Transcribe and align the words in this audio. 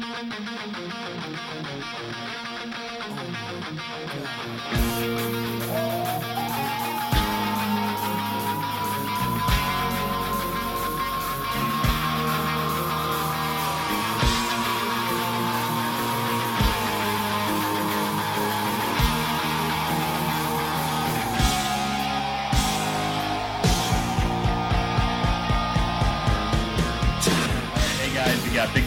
Yeah. 0.00 0.28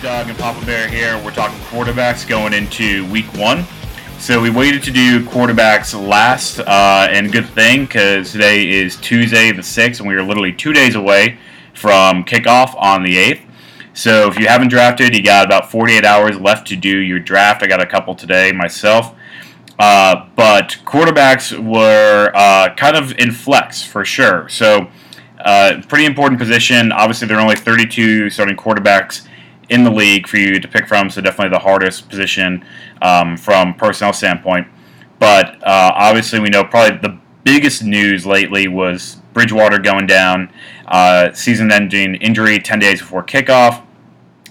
Dog 0.02 0.29
and 0.29 0.38
Papa 0.39 0.66
Bear 0.66 0.88
here. 0.88 1.23
We're 1.23 1.30
talking 1.30 1.59
quarterbacks 1.66 2.27
going 2.27 2.53
into 2.53 3.05
week 3.12 3.27
one. 3.35 3.66
So 4.17 4.41
we 4.41 4.49
waited 4.49 4.81
to 4.84 4.91
do 4.91 5.23
quarterbacks 5.23 5.93
last, 5.93 6.57
uh, 6.57 7.07
and 7.12 7.31
good 7.31 7.48
thing 7.49 7.85
because 7.85 8.31
today 8.31 8.67
is 8.67 8.95
Tuesday 8.95 9.52
the 9.52 9.62
6th, 9.62 9.99
and 9.99 10.07
we 10.07 10.16
are 10.16 10.23
literally 10.23 10.53
two 10.53 10.73
days 10.73 10.95
away 10.95 11.38
from 11.76 12.23
kickoff 12.23 12.73
on 12.81 13.03
the 13.03 13.16
8th. 13.16 13.41
So 13.93 14.27
if 14.27 14.40
you 14.40 14.48
haven't 14.48 14.70
drafted, 14.70 15.16
you 15.16 15.21
got 15.21 15.45
about 15.45 15.70
48 15.70 16.04
hours 16.04 16.40
left 16.40 16.68
to 16.70 16.76
do 16.76 16.98
your 16.98 17.20
draft. 17.20 17.62
I 17.62 17.68
got 17.68 17.79
a 17.79 17.85
couple 17.85 18.15
today 18.15 18.52
myself. 18.52 19.13
Uh, 19.77 20.26
but 20.35 20.79
quarterbacks 20.84 21.55
were 21.59 22.31
uh, 22.34 22.73
kind 22.73 22.95
of 22.95 23.12
in 23.20 23.31
flex 23.31 23.84
for 23.84 24.04
sure. 24.04 24.49
So 24.49 24.90
uh, 25.45 25.84
pretty 25.88 26.05
important 26.05 26.40
position. 26.40 26.91
Obviously, 26.91 27.27
there 27.27 27.38
are 27.38 27.41
only 27.41 27.55
32 27.55 28.31
starting 28.31 28.57
quarterbacks 28.57 29.27
in 29.71 29.85
the 29.85 29.89
league 29.89 30.27
for 30.27 30.38
you 30.38 30.59
to 30.59 30.67
pick 30.67 30.88
from, 30.88 31.09
so 31.09 31.21
definitely 31.21 31.49
the 31.49 31.63
hardest 31.63 32.09
position 32.09 32.63
um, 33.01 33.37
from 33.37 33.73
personnel 33.73 34.13
standpoint. 34.13 34.68
But 35.18 35.55
uh, 35.63 35.93
obviously, 35.96 36.40
we 36.40 36.49
know 36.49 36.63
probably 36.65 36.98
the 36.98 37.18
biggest 37.43 37.81
news 37.81 38.26
lately 38.26 38.68
was 38.68 39.18
Bridgewater 39.34 39.79
going 39.79 40.07
down, 40.07 40.51
uh, 40.87 41.31
season-ending 41.31 42.15
injury 42.15 42.59
10 42.59 42.79
days 42.79 42.99
before 42.99 43.23
kickoff. 43.23 43.81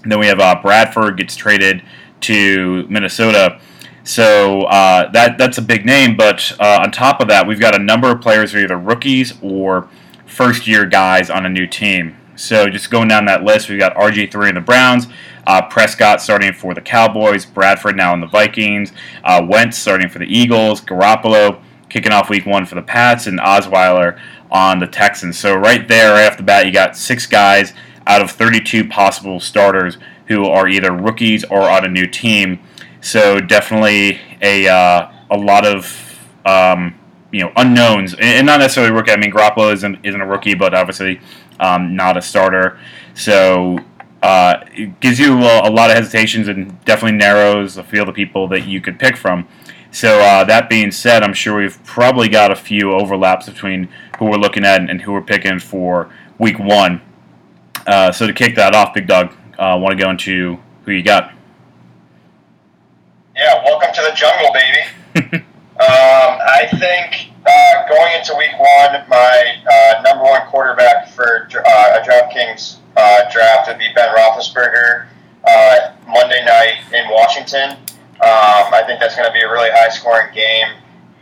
Then 0.03 0.19
we 0.19 0.25
have 0.25 0.39
uh, 0.39 0.59
Bradford 0.59 1.17
gets 1.17 1.35
traded 1.35 1.83
to 2.21 2.87
Minnesota. 2.87 3.61
So 4.03 4.63
uh, 4.63 5.11
that 5.11 5.37
that's 5.37 5.59
a 5.59 5.61
big 5.61 5.85
name, 5.85 6.17
but 6.17 6.51
uh, 6.59 6.79
on 6.81 6.91
top 6.91 7.21
of 7.21 7.27
that, 7.27 7.45
we've 7.45 7.59
got 7.59 7.75
a 7.75 7.79
number 7.79 8.09
of 8.09 8.19
players 8.19 8.51
who 8.51 8.57
are 8.57 8.63
either 8.63 8.77
rookies 8.77 9.35
or 9.43 9.87
first 10.25 10.65
year 10.65 10.87
guys 10.87 11.29
on 11.29 11.45
a 11.45 11.49
new 11.49 11.67
team. 11.67 12.17
So 12.35 12.69
just 12.69 12.89
going 12.89 13.07
down 13.07 13.25
that 13.25 13.43
list, 13.43 13.69
we've 13.69 13.79
got 13.79 13.95
RG3 13.95 14.49
in 14.49 14.55
the 14.55 14.61
Browns, 14.61 15.07
uh, 15.47 15.61
Prescott 15.63 16.21
starting 16.21 16.53
for 16.53 16.73
the 16.73 16.81
Cowboys, 16.81 17.45
Bradford 17.45 17.95
now 17.95 18.13
in 18.13 18.21
the 18.21 18.27
Vikings, 18.27 18.93
uh, 19.23 19.45
Wentz 19.47 19.77
starting 19.77 20.09
for 20.09 20.19
the 20.19 20.25
Eagles, 20.25 20.81
Garoppolo 20.81 21.61
kicking 21.91 22.11
off 22.11 22.29
week 22.29 22.45
one 22.45 22.65
for 22.65 22.75
the 22.75 22.81
Pats, 22.81 23.27
and 23.27 23.39
Osweiler 23.39 24.19
on 24.49 24.79
the 24.79 24.87
Texans. 24.87 25.37
So 25.37 25.55
right 25.55 25.87
there, 25.87 26.13
right 26.13 26.31
off 26.31 26.37
the 26.37 26.43
bat, 26.43 26.65
you 26.65 26.71
got 26.71 26.95
six 26.95 27.27
guys 27.27 27.73
out 28.07 28.21
of 28.21 28.31
32 28.31 28.87
possible 28.87 29.39
starters 29.39 29.97
who 30.27 30.45
are 30.45 30.67
either 30.67 30.91
rookies 30.91 31.43
or 31.43 31.69
on 31.69 31.85
a 31.85 31.89
new 31.89 32.07
team. 32.07 32.59
So 33.01 33.39
definitely 33.39 34.19
a 34.41 34.67
uh, 34.67 35.11
a 35.29 35.37
lot 35.37 35.65
of 35.65 36.19
um, 36.45 36.97
you 37.31 37.41
know 37.41 37.51
unknowns, 37.55 38.15
and 38.19 38.45
not 38.45 38.59
necessarily 38.59 38.93
rookie. 38.93 39.11
I 39.11 39.17
mean, 39.17 39.31
Garoppolo 39.31 39.73
isn't 39.73 39.99
isn't 40.03 40.21
a 40.21 40.25
rookie, 40.25 40.53
but 40.53 40.73
obviously 40.73 41.19
um, 41.61 41.95
not 41.95 42.17
a 42.17 42.21
starter. 42.21 42.77
So 43.13 43.79
uh, 44.21 44.65
it 44.73 44.99
gives 44.99 45.19
you 45.19 45.37
a, 45.41 45.69
a, 45.69 45.71
lot 45.71 45.89
of 45.89 45.95
hesitations 45.95 46.47
and 46.47 46.83
definitely 46.83 47.17
narrows 47.17 47.75
the 47.75 47.83
field 47.83 48.09
of 48.09 48.15
people 48.15 48.47
that 48.49 48.67
you 48.67 48.81
could 48.81 48.99
pick 48.99 49.15
from. 49.15 49.47
So 49.91 50.19
uh, 50.19 50.43
that 50.45 50.69
being 50.69 50.91
said, 50.91 51.23
I'm 51.23 51.33
sure 51.33 51.57
we've 51.57 51.81
probably 51.83 52.29
got 52.29 52.51
a 52.51 52.55
few 52.55 52.93
overlaps 52.93 53.47
between 53.47 53.89
who 54.19 54.25
we're 54.25 54.37
looking 54.37 54.65
at 54.65 54.89
and 54.89 55.01
who 55.01 55.13
we're 55.13 55.21
picking 55.21 55.59
for 55.59 56.11
Week 56.37 56.59
One. 56.59 57.01
Uh, 57.85 58.11
so 58.11 58.27
to 58.27 58.33
kick 58.33 58.55
that 58.55 58.73
off, 58.75 58.93
Big 58.93 59.07
Dog, 59.07 59.33
uh, 59.59 59.77
want 59.81 59.97
to 59.97 60.01
go 60.01 60.09
into 60.09 60.59
who 60.85 60.91
you 60.91 61.03
got? 61.03 61.33
Yeah, 63.35 63.63
welcome 63.63 63.89
to 63.93 64.01
the 64.01 64.15
jungle, 64.15 64.51
baby. 64.53 65.35
um, 65.35 65.43
I 65.79 66.67
think 66.79 67.31
uh, 67.45 67.87
going 67.87 68.13
into 68.17 68.35
week 68.35 68.53
one, 68.57 69.03
my 69.09 69.55
uh, 69.71 70.01
number 70.03 70.23
one 70.23 70.41
DraftKings 72.31 72.77
uh, 72.97 73.31
draft 73.31 73.67
would 73.67 73.77
be 73.77 73.87
Ben 73.95 74.13
Roethlisberger 74.15 75.07
uh, 75.47 75.93
Monday 76.07 76.43
night 76.45 76.79
in 76.93 77.09
Washington. 77.09 77.71
Um, 77.71 78.73
I 78.73 78.83
think 78.85 78.99
that's 78.99 79.15
going 79.15 79.27
to 79.27 79.33
be 79.33 79.41
a 79.41 79.51
really 79.51 79.69
high 79.71 79.89
scoring 79.89 80.33
game. 80.33 80.67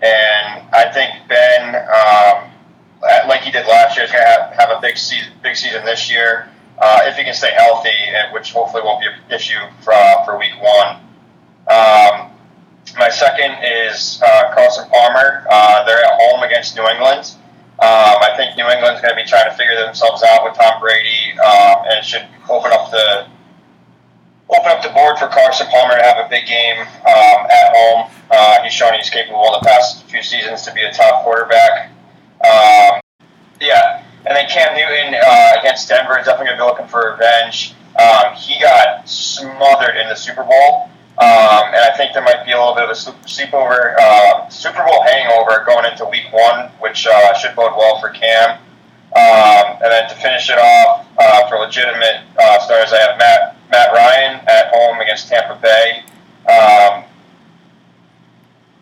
And 0.01 0.63
I 0.73 0.91
think 0.93 1.27
Ben, 1.27 1.75
um, 1.75 2.51
like 3.27 3.41
he 3.41 3.51
did 3.51 3.67
last 3.67 3.95
year, 3.95 4.05
is 4.05 4.11
going 4.11 4.23
to 4.23 4.29
have, 4.29 4.53
have 4.53 4.77
a 4.77 4.81
big 4.81 4.97
season, 4.97 5.33
big 5.41 5.55
season 5.55 5.85
this 5.85 6.09
year. 6.09 6.49
Uh, 6.77 7.01
if 7.03 7.17
he 7.17 7.23
can 7.23 7.33
stay 7.33 7.51
healthy, 7.51 7.89
which 8.31 8.53
hopefully 8.53 8.81
won't 8.83 9.01
be 9.01 9.07
an 9.07 9.13
issue 9.35 9.59
for, 9.81 9.93
for 10.23 10.39
week 10.39 10.53
one. 10.61 10.95
Um, 11.67 12.31
my 12.97 13.09
second 13.09 13.57
is 13.61 14.21
uh, 14.25 14.53
Carson 14.53 14.89
Palmer. 14.89 15.45
Uh, 15.49 15.83
they're 15.85 16.03
at 16.03 16.19
home 16.21 16.43
against 16.43 16.77
New 16.77 16.87
England. 16.87 17.35
Um, 17.79 18.19
I 18.19 18.35
think 18.35 18.57
New 18.57 18.67
England's 18.67 18.99
going 18.99 19.15
to 19.15 19.21
be 19.21 19.23
trying 19.23 19.49
to 19.49 19.55
figure 19.55 19.75
themselves 19.75 20.21
out 20.21 20.43
with 20.43 20.53
Tom 20.55 20.81
Brady, 20.81 21.31
um, 21.39 21.87
and 21.87 21.95
it 21.99 22.03
should 22.03 22.27
open 22.49 22.71
up 22.73 22.91
the 22.91 23.27
open 24.49 24.67
up 24.67 24.83
the 24.83 24.89
board 24.89 25.17
for 25.17 25.27
Carson 25.27 25.67
Palmer 25.67 25.95
to 25.95 26.03
have 26.03 26.25
a 26.25 26.27
big 26.27 26.45
game 26.45 26.81
um, 26.81 27.39
at 27.47 27.71
home. 27.71 28.11
Uh, 28.29 28.63
he's 28.63 28.73
shown 28.73 28.93
he's 28.95 29.09
capable 29.09 29.55
the 29.61 29.65
past 29.65 30.03
few 30.05 30.21
seasons 30.21 30.63
to 30.63 30.73
be 30.73 30.81
a 30.83 30.91
top 30.91 31.23
quarterback. 31.23 31.91
Um, 32.43 32.99
yeah, 33.61 34.03
and 34.25 34.35
then 34.35 34.49
Cam 34.49 34.75
Newton 34.75 35.15
uh, 35.15 35.59
against 35.59 35.87
Denver 35.87 36.19
is 36.19 36.25
definitely 36.25 36.47
going 36.47 36.59
to 36.59 36.63
be 36.63 36.67
looking 36.67 36.87
for 36.87 37.11
revenge. 37.11 37.75
Um, 37.95 38.33
he 38.35 38.59
got 38.59 39.07
smothered 39.07 39.95
in 39.95 40.09
the 40.09 40.15
Super 40.15 40.43
Bowl. 40.43 40.89
Um, 41.19 41.75
and 41.75 41.83
I 41.83 41.91
think 41.97 42.13
there 42.13 42.23
might 42.23 42.45
be 42.45 42.53
a 42.53 42.57
little 42.57 42.75
bit 42.75 42.85
of 42.85 42.91
a 42.91 42.99
sleepover, 43.27 43.93
uh, 43.99 44.47
Super 44.47 44.85
Bowl 44.85 45.03
hangover 45.03 45.65
going 45.65 45.83
into 45.83 46.05
Week 46.05 46.31
One, 46.31 46.71
which 46.79 47.05
uh, 47.05 47.33
should 47.33 47.55
bode 47.57 47.75
well 47.75 47.99
for 47.99 48.09
Cam. 48.09 48.51
Um, 49.11 49.83
and 49.83 49.91
then 49.91 50.07
to 50.07 50.15
finish 50.15 50.49
it 50.49 50.57
off 50.57 51.05
uh, 51.19 51.49
for 51.49 51.57
legitimate 51.57 52.23
uh, 52.39 52.59
starters, 52.59 52.93
I 52.93 52.99
have 52.99 53.17
Matt 53.17 53.57
Matt 53.69 53.91
Ryan 53.91 54.39
at 54.47 54.71
home 54.73 55.01
against 55.01 55.27
Tampa 55.27 55.59
Bay. 55.61 56.03
Um, 56.47 57.03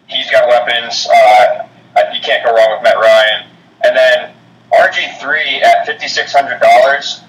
he's 0.07 0.29
got 0.29 0.47
weapons. 0.47 1.07
Uh, 1.07 1.67
you 2.13 2.21
can't 2.21 2.45
go 2.45 2.53
wrong 2.53 2.71
with 2.73 2.83
Matt 2.83 2.97
Ryan. 2.97 3.47
And 3.83 3.95
then 3.95 4.33
RG 4.71 5.19
three 5.19 5.61
at 5.63 5.87
fifty 5.87 6.07
six 6.07 6.33
hundred 6.33 6.59
dollars. 6.59 7.21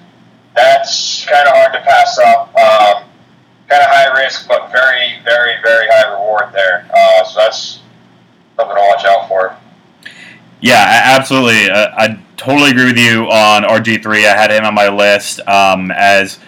That's 0.54 1.24
kind 1.24 1.48
of 1.48 1.54
hard 1.54 1.72
to 1.72 1.80
pass 1.80 2.18
up. 2.18 2.52
Kind 3.68 3.82
of 3.82 3.88
high 3.88 4.18
risk, 4.18 4.48
but 4.48 4.72
very, 4.72 5.18
very, 5.24 5.60
very 5.62 5.86
high 5.90 6.10
reward 6.12 6.52
there. 6.52 6.88
Uh, 6.94 7.24
so 7.24 7.40
that's 7.40 7.80
something 8.56 8.76
to 8.76 8.82
watch 8.82 9.04
out 9.04 9.28
for. 9.28 9.56
Yeah, 10.60 11.02
absolutely. 11.16 11.70
Uh, 11.70 11.88
I 11.96 12.18
totally 12.36 12.70
agree 12.70 12.86
with 12.86 12.98
you 12.98 13.24
on 13.26 13.62
RG3. 13.62 14.26
I 14.26 14.36
had 14.36 14.50
him 14.50 14.64
on 14.64 14.74
my 14.74 14.88
list 14.88 15.40
um, 15.46 15.90
as 15.90 16.38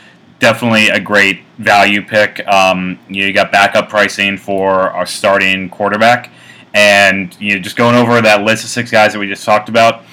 definitely 0.40 0.88
a 0.88 0.98
great 0.98 1.42
value 1.58 2.02
pick. 2.02 2.44
Um, 2.48 2.98
you 3.08 3.32
got 3.32 3.52
backup 3.52 3.88
pricing 3.88 4.36
for 4.36 4.90
our 4.90 5.06
starting 5.06 5.68
quarterback. 5.68 6.30
And 6.74 7.38
you 7.40 7.54
know, 7.54 7.60
just 7.60 7.76
going 7.76 7.94
over 7.94 8.20
that 8.20 8.42
list 8.42 8.64
of 8.64 8.70
six 8.70 8.90
guys 8.90 9.12
that 9.12 9.18
we 9.18 9.28
just 9.28 9.44
talked 9.44 9.68
about, 9.68 10.04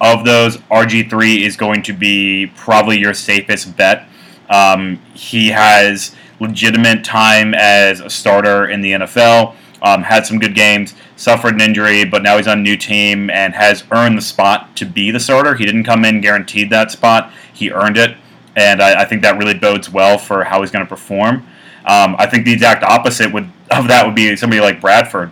of 0.00 0.24
those, 0.24 0.58
RG3 0.58 1.40
is 1.40 1.56
going 1.56 1.82
to 1.84 1.92
be 1.92 2.52
probably 2.56 2.98
your 2.98 3.14
safest 3.14 3.76
bet. 3.76 4.08
Um, 4.50 4.96
he 5.14 5.48
has 5.48 6.14
legitimate 6.40 7.04
time 7.04 7.54
as 7.54 8.00
a 8.00 8.10
starter 8.10 8.68
in 8.68 8.80
the 8.80 8.92
NFL. 8.92 9.54
Um, 9.82 10.02
had 10.02 10.26
some 10.26 10.38
good 10.38 10.54
games, 10.54 10.94
suffered 11.16 11.54
an 11.54 11.60
injury, 11.60 12.04
but 12.04 12.22
now 12.22 12.38
he's 12.38 12.46
on 12.46 12.58
a 12.58 12.62
new 12.62 12.76
team 12.76 13.28
and 13.30 13.54
has 13.54 13.84
earned 13.90 14.16
the 14.16 14.22
spot 14.22 14.74
to 14.76 14.86
be 14.86 15.10
the 15.10 15.20
starter. 15.20 15.54
He 15.54 15.66
didn't 15.66 15.84
come 15.84 16.04
in 16.04 16.20
guaranteed 16.20 16.70
that 16.70 16.90
spot; 16.90 17.32
he 17.52 17.70
earned 17.70 17.98
it, 17.98 18.16
and 18.56 18.82
I, 18.82 19.02
I 19.02 19.04
think 19.04 19.22
that 19.22 19.38
really 19.38 19.54
bodes 19.54 19.90
well 19.90 20.18
for 20.18 20.44
how 20.44 20.62
he's 20.62 20.70
going 20.70 20.84
to 20.84 20.88
perform. 20.88 21.46
Um, 21.84 22.16
I 22.18 22.26
think 22.26 22.46
the 22.46 22.52
exact 22.52 22.82
opposite 22.82 23.32
would 23.32 23.50
of 23.70 23.88
that 23.88 24.06
would 24.06 24.14
be 24.14 24.34
somebody 24.36 24.60
like 24.60 24.80
Bradford. 24.80 25.30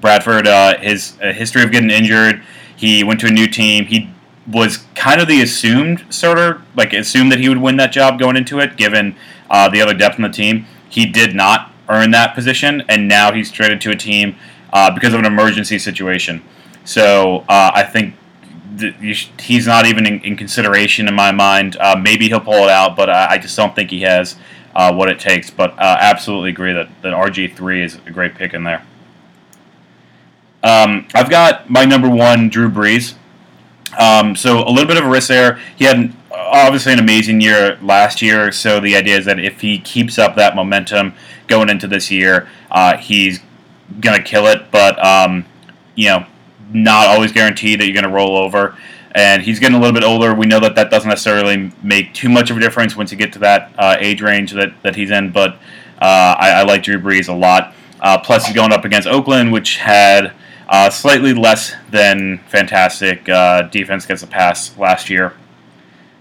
Bradford, 0.00 0.46
uh, 0.46 0.78
his 0.78 1.16
uh, 1.22 1.32
history 1.32 1.62
of 1.62 1.70
getting 1.70 1.90
injured, 1.90 2.42
he 2.74 3.04
went 3.04 3.20
to 3.20 3.26
a 3.26 3.30
new 3.30 3.46
team. 3.46 3.84
He 3.84 4.10
was 4.46 4.78
kind 4.94 5.20
of 5.20 5.28
the 5.28 5.42
assumed 5.42 6.04
starter, 6.08 6.62
like 6.74 6.92
assumed 6.92 7.30
that 7.32 7.40
he 7.40 7.48
would 7.48 7.58
win 7.58 7.76
that 7.76 7.92
job 7.92 8.18
going 8.18 8.36
into 8.36 8.60
it, 8.60 8.76
given 8.76 9.16
uh, 9.50 9.68
the 9.68 9.80
other 9.80 9.94
depth 9.94 10.16
in 10.16 10.22
the 10.22 10.28
team. 10.28 10.66
He 10.88 11.06
did 11.06 11.34
not 11.34 11.72
earn 11.88 12.10
that 12.12 12.34
position, 12.34 12.82
and 12.88 13.08
now 13.08 13.32
he's 13.32 13.50
traded 13.50 13.80
to 13.82 13.90
a 13.90 13.96
team 13.96 14.36
uh, 14.72 14.90
because 14.90 15.14
of 15.14 15.20
an 15.20 15.26
emergency 15.26 15.78
situation. 15.78 16.42
So 16.84 17.44
uh, 17.48 17.72
I 17.74 17.84
think 17.84 18.14
he's 19.40 19.66
not 19.66 19.86
even 19.86 20.06
in, 20.06 20.20
in 20.20 20.36
consideration 20.36 21.08
in 21.08 21.14
my 21.14 21.32
mind. 21.32 21.76
Uh, 21.78 21.96
maybe 21.96 22.28
he'll 22.28 22.40
pull 22.40 22.64
it 22.64 22.70
out, 22.70 22.96
but 22.96 23.10
I, 23.10 23.32
I 23.32 23.38
just 23.38 23.56
don't 23.56 23.74
think 23.74 23.90
he 23.90 24.02
has 24.02 24.36
uh, 24.74 24.92
what 24.92 25.08
it 25.08 25.18
takes. 25.18 25.50
But 25.50 25.72
uh, 25.72 25.96
absolutely 26.00 26.50
agree 26.50 26.72
that, 26.72 26.88
that 27.02 27.12
RG3 27.12 27.84
is 27.84 27.98
a 28.06 28.10
great 28.10 28.34
pick 28.34 28.54
in 28.54 28.64
there. 28.64 28.84
Um, 30.62 31.06
I've 31.14 31.30
got 31.30 31.70
my 31.70 31.84
number 31.84 32.08
one, 32.08 32.48
Drew 32.48 32.70
Brees. 32.70 33.14
Um, 33.98 34.36
so 34.36 34.58
a 34.58 34.70
little 34.70 34.86
bit 34.86 34.96
of 34.96 35.04
a 35.04 35.08
risk 35.08 35.28
there. 35.28 35.60
He 35.76 35.84
had 35.84 36.12
obviously 36.50 36.92
an 36.92 36.98
amazing 36.98 37.40
year 37.40 37.78
last 37.82 38.22
year. 38.22 38.52
So 38.52 38.80
the 38.80 38.96
idea 38.96 39.18
is 39.18 39.24
that 39.26 39.38
if 39.38 39.60
he 39.60 39.78
keeps 39.78 40.18
up 40.18 40.36
that 40.36 40.56
momentum 40.56 41.14
going 41.46 41.68
into 41.68 41.86
this 41.86 42.10
year, 42.10 42.48
uh, 42.70 42.96
he's 42.96 43.40
gonna 44.00 44.22
kill 44.22 44.46
it. 44.46 44.70
But 44.70 45.02
um, 45.04 45.46
you 45.94 46.08
know, 46.08 46.26
not 46.72 47.06
always 47.08 47.32
guaranteed 47.32 47.80
that 47.80 47.86
you're 47.86 47.94
gonna 47.94 48.14
roll 48.14 48.36
over. 48.36 48.76
And 49.12 49.42
he's 49.42 49.58
getting 49.58 49.76
a 49.76 49.80
little 49.80 49.94
bit 49.94 50.04
older. 50.04 50.34
We 50.34 50.46
know 50.46 50.60
that 50.60 50.74
that 50.76 50.90
doesn't 50.90 51.08
necessarily 51.08 51.72
make 51.82 52.14
too 52.14 52.28
much 52.28 52.50
of 52.50 52.56
a 52.56 52.60
difference 52.60 52.94
once 52.94 53.10
you 53.10 53.18
get 53.18 53.32
to 53.32 53.38
that 53.40 53.72
uh, 53.78 53.96
age 53.98 54.20
range 54.20 54.52
that, 54.52 54.80
that 54.82 54.94
he's 54.94 55.10
in. 55.10 55.32
But 55.32 55.54
uh, 56.00 56.36
I, 56.38 56.50
I, 56.50 56.62
like 56.62 56.84
Drew 56.84 57.00
Brees 57.00 57.28
a 57.28 57.32
lot. 57.32 57.74
Uh, 58.00 58.18
plus, 58.18 58.46
he's 58.46 58.54
going 58.54 58.72
up 58.72 58.84
against 58.84 59.08
Oakland, 59.08 59.50
which 59.50 59.78
had 59.78 60.32
uh, 60.68 60.90
slightly 60.90 61.34
less 61.34 61.74
than 61.90 62.38
fantastic 62.48 63.28
uh, 63.28 63.62
defense 63.62 64.04
against 64.04 64.22
the 64.22 64.30
pass 64.30 64.76
last 64.78 65.10
year. 65.10 65.34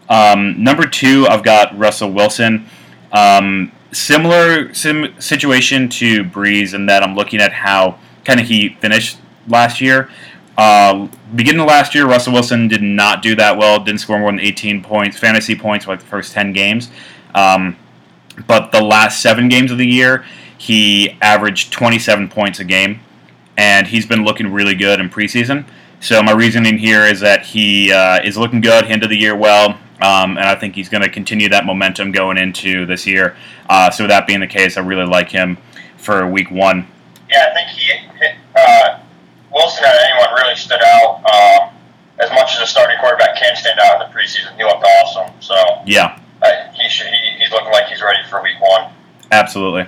Um, 0.10 0.64
number 0.64 0.88
two, 0.88 1.28
I've 1.28 1.44
got 1.44 1.78
Russell 1.78 2.12
Wilson. 2.12 2.68
Um, 3.12 3.72
similar 3.92 4.74
sim- 4.74 5.20
situation 5.20 5.90
to 5.90 6.24
Brees 6.24 6.74
in 6.74 6.86
that 6.88 7.04
I'm 7.04 7.16
looking 7.16 7.40
at 7.40 7.54
how 7.54 8.00
kind 8.26 8.40
of 8.40 8.48
he 8.48 8.70
finished 8.76 9.18
last 9.48 9.82
year. 9.82 10.10
Uh, 10.58 11.08
beginning 11.36 11.62
of 11.62 11.68
last 11.68 11.94
year, 11.94 12.08
Russell 12.08 12.34
Wilson 12.34 12.68
did 12.68 12.82
not 12.82 13.22
do 13.22 13.36
that 13.36 13.58
well. 13.58 13.80
Didn't 13.84 14.02
score 14.02 14.20
more 14.20 14.32
than 14.32 14.40
18 14.40 14.82
points, 14.82 15.18
fantasy 15.18 15.56
points, 15.56 15.88
like 15.88 16.00
the 16.00 16.06
first 16.06 16.34
10 16.34 16.54
games. 16.54 16.90
Um, 17.36 17.78
but 18.48 18.72
the 18.72 18.84
last 18.84 19.22
seven 19.22 19.50
games 19.50 19.72
of 19.72 19.78
the 19.78 19.88
year, 19.88 20.26
he 20.58 21.18
averaged 21.22 21.72
27 21.72 22.30
points 22.30 22.60
a 22.60 22.64
game 22.64 23.00
and 23.58 23.88
he's 23.88 24.06
been 24.06 24.24
looking 24.24 24.52
really 24.52 24.76
good 24.76 25.00
in 25.00 25.10
preseason. 25.10 25.66
So 26.00 26.22
my 26.22 26.32
reasoning 26.32 26.78
here 26.78 27.04
is 27.04 27.20
that 27.22 27.44
he 27.44 27.92
uh, 27.92 28.22
is 28.24 28.38
looking 28.38 28.62
good, 28.62 28.86
end 28.86 29.04
of 29.04 29.10
the 29.10 29.18
year 29.18 29.36
well, 29.36 29.80
um, 30.02 30.38
and 30.38 30.46
I 30.46 30.56
think 30.56 30.76
he's 30.76 30.90
going 30.90 31.04
to 31.04 31.10
continue 31.10 31.50
that 31.50 31.66
momentum 31.66 32.12
going 32.12 32.38
into 32.38 32.86
this 32.86 33.08
year. 33.08 33.36
Uh, 33.70 33.90
so 33.90 34.08
that 34.08 34.28
being 34.28 34.40
the 34.40 34.48
case, 34.48 34.78
I 34.78 34.82
really 34.82 35.06
like 35.06 35.30
him 35.30 35.58
for 35.98 36.28
Week 36.28 36.52
One. 36.52 36.88
Yeah, 37.30 37.50
I 37.52 37.54
think 37.54 37.70
he 37.70 37.94
uh, 38.56 39.00
Wilson 39.52 39.84
had 39.84 39.96
anyone 40.10 40.34
really 40.42 40.56
stood 40.56 40.82
out. 40.82 41.24
Um, 41.26 41.74
as 42.20 42.30
much 42.32 42.56
as 42.56 42.62
a 42.62 42.68
starting 42.68 42.98
quarterback 43.00 43.38
can 43.38 43.56
stand 43.56 43.80
out 43.80 44.02
in 44.02 44.12
the 44.12 44.18
preseason, 44.18 44.56
he 44.56 44.64
looked 44.64 44.84
awesome. 44.84 45.34
So 45.40 45.56
yeah, 45.86 46.20
uh, 46.42 46.72
he 46.74 46.90
should, 46.90 47.08
he, 47.08 47.38
he's 47.40 47.52
looking 47.52 47.72
like 47.72 47.88
he's 47.88 48.02
ready 48.02 48.20
for 48.30 48.42
Week 48.42 48.60
One. 48.60 48.92
Absolutely. 49.32 49.88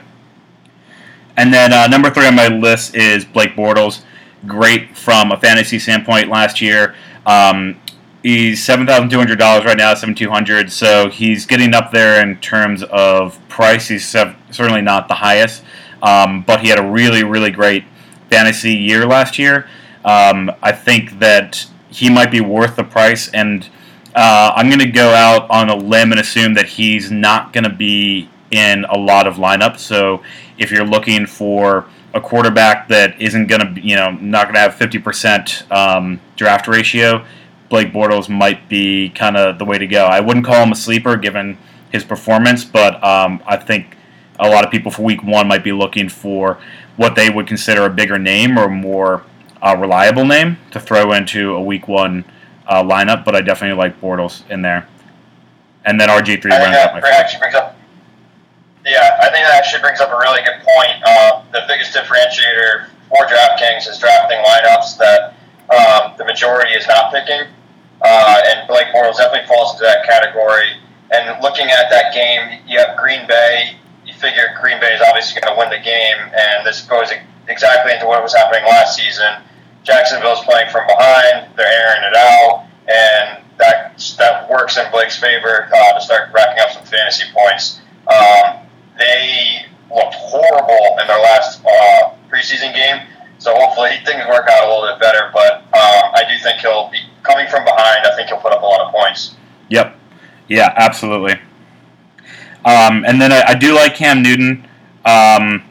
And 1.38 1.54
then 1.54 1.72
uh, 1.72 1.88
number 1.88 2.10
three 2.10 2.28
on 2.28 2.36
my 2.36 2.48
list 2.48 2.96
is 2.96 3.24
Blake 3.24 3.56
Bortles. 3.56 4.04
Great 4.46 4.98
from 4.98 5.32
a 5.32 5.38
fantasy 5.38 5.80
standpoint 5.80 6.30
last 6.30 6.62
year. 6.62 6.96
Um, 7.26 7.80
he's 8.24 8.64
seven 8.64 8.86
thousand 8.86 9.10
two 9.10 9.18
hundred 9.18 9.40
dollars 9.40 9.66
right 9.66 9.78
now, 9.78 9.94
seven 9.94 10.16
two 10.16 10.30
hundred. 10.30 10.72
So 10.72 11.10
he's 11.10 11.46
getting 11.46 11.74
up 11.74 11.92
there 11.92 12.22
in 12.22 12.38
terms 12.40 12.84
of 12.84 13.40
price. 13.50 13.88
He's 13.88 14.08
certainly 14.08 14.82
not 14.82 15.08
the 15.08 15.16
highest, 15.16 15.64
um, 16.02 16.44
but 16.44 16.62
he 16.62 16.70
had 16.70 16.80
a 16.80 16.90
really 16.90 17.24
really 17.24 17.52
great 17.52 17.84
fantasy 18.30 18.74
year 18.74 19.06
last 19.06 19.40
year. 19.40 19.68
Um, 20.06 20.52
I 20.62 20.72
think 20.72 21.20
that 21.20 21.68
he 21.90 22.10
might 22.10 22.32
be 22.32 22.42
worth 22.42 22.76
the 22.76 22.84
price, 22.84 23.30
and 23.30 23.68
uh, 24.16 24.54
I'm 24.56 24.68
going 24.68 24.80
to 24.80 24.92
go 24.92 25.10
out 25.10 25.50
on 25.50 25.70
a 25.70 25.76
limb 25.76 26.12
and 26.12 26.20
assume 26.20 26.54
that 26.56 26.68
he's 26.68 27.12
not 27.12 27.54
going 27.54 27.64
to 27.64 27.70
be 27.70 28.30
in 28.52 28.86
a 28.86 28.98
lot 28.98 29.28
of 29.28 29.36
lineups. 29.36 29.80
So 29.80 30.24
if 30.58 30.72
you're 30.72 30.86
looking 30.86 31.26
for 31.26 31.86
a 32.14 32.22
quarterback 32.22 32.88
that 32.88 33.22
isn't 33.22 33.48
going 33.48 33.76
to, 33.76 33.82
you 33.82 33.96
know, 33.96 34.12
not 34.12 34.46
going 34.46 34.56
to 34.56 34.62
have 34.62 34.76
50% 34.76 35.72
um, 35.72 36.20
draft 36.36 36.68
ratio, 36.68 37.26
Blake 37.70 37.94
Bortles 37.94 38.30
might 38.30 38.68
be 38.68 39.10
kind 39.10 39.38
of 39.38 39.60
the 39.60 39.66
way 39.66 39.78
to 39.78 39.88
go. 39.88 40.06
I 40.06 40.20
wouldn't 40.20 40.46
call 40.46 40.64
him 40.64 40.72
a 40.72 40.76
sleeper 40.76 41.16
given 41.16 41.58
his 41.92 42.04
performance, 42.04 42.66
but 42.66 43.02
um, 43.04 43.42
I 43.46 43.58
think 43.58 43.96
a 44.40 44.50
lot 44.50 44.66
of 44.66 44.72
people 44.72 44.92
for 44.92 45.04
week 45.04 45.24
one 45.24 45.48
might 45.48 45.64
be 45.64 45.72
looking 45.72 46.10
for 46.10 46.60
what 46.98 47.16
they 47.16 47.30
would 47.30 47.48
consider 47.48 47.86
a 47.86 47.90
bigger 47.90 48.18
name 48.18 48.58
or 48.58 48.70
more 48.70 49.24
uh, 49.62 49.76
reliable 49.78 50.26
name 50.26 50.58
to 50.72 50.80
throw 50.80 51.14
into 51.14 51.56
a 51.56 51.62
week 51.62 51.88
one 51.88 52.26
uh, 52.68 52.84
lineup. 52.84 53.24
But 53.24 53.36
I 53.36 53.42
definitely 53.42 53.78
like 53.78 54.00
Bortles 54.02 54.50
in 54.50 54.62
there. 54.62 54.88
And 55.86 56.00
then 56.00 56.10
RG3 56.10 56.44
runs 56.50 56.76
up 56.76 56.94
my 56.94 57.00
up 57.56 57.80
yeah, 58.86 59.20
I 59.22 59.30
think 59.30 59.46
that 59.46 59.56
actually 59.56 59.82
brings 59.82 60.00
up 60.00 60.12
a 60.12 60.18
really 60.18 60.42
good 60.42 60.60
point. 60.64 60.98
Uh, 61.04 61.44
the 61.52 61.62
biggest 61.68 61.94
differentiator 61.94 62.90
for 63.10 63.26
DraftKings 63.28 63.88
is 63.88 64.00
drafting 64.00 64.40
lineups 64.40 64.98
that 64.98 65.36
um, 65.70 66.16
the 66.18 66.26
majority 66.26 66.74
is 66.74 66.88
not 66.88 67.12
picking, 67.12 67.48
uh, 68.02 68.42
and 68.48 68.68
Blake 68.68 68.88
Bortles 68.94 69.18
definitely 69.18 69.48
falls 69.48 69.74
into 69.74 69.84
that 69.84 70.06
category. 70.06 70.72
And 71.12 71.42
looking 71.42 71.68
at 71.68 71.90
that 71.90 72.14
game, 72.14 72.62
you 72.68 72.78
have 72.80 72.98
Green 72.98 73.28
Bay. 73.28 73.76
You 74.06 74.14
figure 74.14 74.56
Green 74.62 74.80
Bay 74.80 74.94
is 74.94 75.02
obviously 75.02 75.42
going 75.42 75.54
to 75.54 75.60
win 75.60 75.70
the 75.70 75.84
game, 75.84 76.18
and 76.34 76.66
this 76.66 76.82
goes 76.86 77.10
exactly 77.48 77.94
into 77.94 78.06
what 78.06 78.22
was 78.22 78.34
happening 78.34 78.64
last 78.66 78.96
season. 78.96 79.42
Jacksonville's 79.84 80.44
playing 80.46 80.70
from 80.70 80.86
behind; 80.88 81.50
they're 81.58 81.66
airing 81.66 82.04
it 82.04 82.16
out, 82.16 82.66
and 82.88 83.44
that 83.58 83.98
that 84.18 84.50
works 84.50 84.78
in 84.78 84.90
Blake's 84.92 85.20
favor 85.20 85.70
uh, 85.74 85.94
to 85.94 86.02
start 86.02 86.32
racking 86.34 86.62
up 86.62 86.72
some 86.72 86.86
fantasy 86.86 87.26
points. 87.34 87.82
Um, 88.08 88.66
they 88.98 89.66
looked 89.94 90.16
horrible 90.16 90.98
in 91.02 91.08
their 91.08 91.22
last 91.22 91.62
uh, 91.66 92.14
preseason 92.30 92.74
game. 92.74 93.08
So 93.40 93.56
hopefully 93.56 93.92
things 94.06 94.24
work 94.28 94.48
out 94.52 94.68
a 94.68 94.70
little 94.70 94.88
bit 94.94 95.00
better. 95.00 95.32
But 95.34 95.64
um, 95.74 96.12
I 96.14 96.24
do 96.30 96.38
think 96.44 96.60
he'll 96.60 96.90
be 96.92 97.00
coming 97.30 97.48
from 97.48 97.64
behind. 97.64 98.06
I 98.06 98.16
think 98.16 98.30
he'll 98.30 98.40
put 98.40 98.54
up 98.54 98.64
a 98.64 98.66
lot 98.66 98.82
of 98.82 98.92
points. 98.92 99.36
Yep. 99.70 99.96
Yeah, 100.48 100.74
absolutely. 100.76 101.34
Um, 102.66 103.06
and 103.06 103.22
then 103.22 103.32
I, 103.32 103.44
I, 103.50 103.56
do 103.56 103.74
like 103.74 103.96
Cam 103.96 104.22
Newton 104.22 104.68
um, 105.06 105.64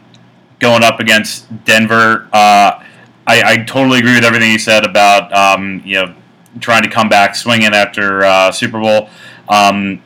going 0.58 0.82
up 0.82 1.00
against 1.00 1.46
Denver. 1.64 2.28
Uh, 2.32 2.82
I, 3.26 3.42
I, 3.44 3.56
totally 3.66 3.98
agree 3.98 4.14
with 4.14 4.24
everything 4.24 4.50
you 4.50 4.58
said 4.58 4.86
about 4.86 5.30
um, 5.34 5.82
you 5.84 5.96
know 5.96 6.14
trying 6.60 6.82
to 6.82 6.88
come 6.88 7.10
back 7.10 7.34
swinging 7.34 7.74
after 7.74 8.24
uh, 8.24 8.50
Super 8.50 8.80
Bowl. 8.80 9.10
Um, 9.50 10.02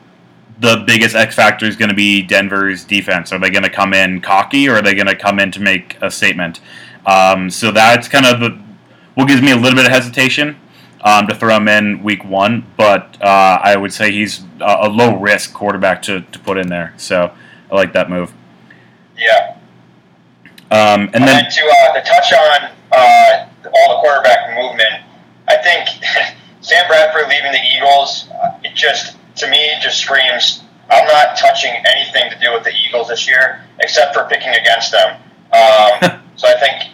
the 0.59 0.83
biggest 0.85 1.15
X 1.15 1.35
factor 1.35 1.65
is 1.65 1.77
going 1.77 1.89
to 1.89 1.95
be 1.95 2.21
Denver's 2.21 2.83
defense. 2.83 3.31
Are 3.31 3.39
they 3.39 3.49
going 3.49 3.63
to 3.63 3.69
come 3.69 3.93
in 3.93 4.19
cocky, 4.19 4.67
or 4.67 4.75
are 4.75 4.81
they 4.81 4.93
going 4.93 5.07
to 5.07 5.15
come 5.15 5.39
in 5.39 5.51
to 5.51 5.61
make 5.61 5.97
a 6.01 6.11
statement? 6.11 6.59
Um, 7.05 7.49
so 7.49 7.71
that's 7.71 8.09
kind 8.09 8.25
of 8.25 8.39
the, 8.41 8.61
what 9.15 9.27
gives 9.27 9.41
me 9.41 9.51
a 9.51 9.55
little 9.55 9.75
bit 9.75 9.85
of 9.85 9.91
hesitation 9.91 10.57
um, 11.03 11.27
to 11.27 11.35
throw 11.35 11.57
him 11.57 11.67
in 11.67 12.01
week 12.03 12.23
one. 12.23 12.65
But 12.77 13.21
uh, 13.21 13.59
I 13.61 13.75
would 13.75 13.93
say 13.93 14.11
he's 14.11 14.43
a, 14.59 14.77
a, 14.81 14.89
low 14.89 15.17
risk 15.17 15.53
quarterback 15.53 16.01
to, 16.03 16.21
to 16.21 16.39
put 16.39 16.57
in 16.57 16.67
there. 16.67 16.93
So 16.97 17.33
I 17.71 17.75
like 17.75 17.93
that 17.93 18.09
move. 18.09 18.33
Yeah. 19.17 19.57
Um, 20.71 21.01
and, 21.01 21.15
and 21.15 21.27
then, 21.27 21.43
then, 21.43 21.51
to 21.51 21.61
uh, 21.61 21.93
to 21.93 22.01
touch 22.01 22.33
on 22.33 22.71
uh, 22.91 23.49
all 23.75 23.95
the 23.95 24.01
quarterback 24.01 24.57
movement, 24.57 25.03
I 25.47 25.57
think 25.57 25.87
Sam 26.61 26.87
Bradford 26.87 27.27
leaving 27.29 27.51
the 27.51 27.61
Eagles, 27.75 28.29
uh, 28.31 28.59
it 28.63 28.73
just 28.75 29.17
to 29.35 29.49
me 29.49 29.73
just 29.81 29.99
screams 29.99 30.63
I'm 30.89 31.07
not 31.07 31.37
touching 31.37 31.71
anything 31.71 32.29
to 32.31 32.39
do 32.39 32.53
with 32.53 32.63
the 32.63 32.71
Eagles 32.87 33.07
this 33.07 33.27
year 33.27 33.63
except 33.79 34.13
for 34.13 34.25
picking 34.25 34.49
against 34.49 34.91
them. 34.91 35.17
Um, 35.51 36.21
so 36.35 36.47
I 36.47 36.59
think 36.59 36.91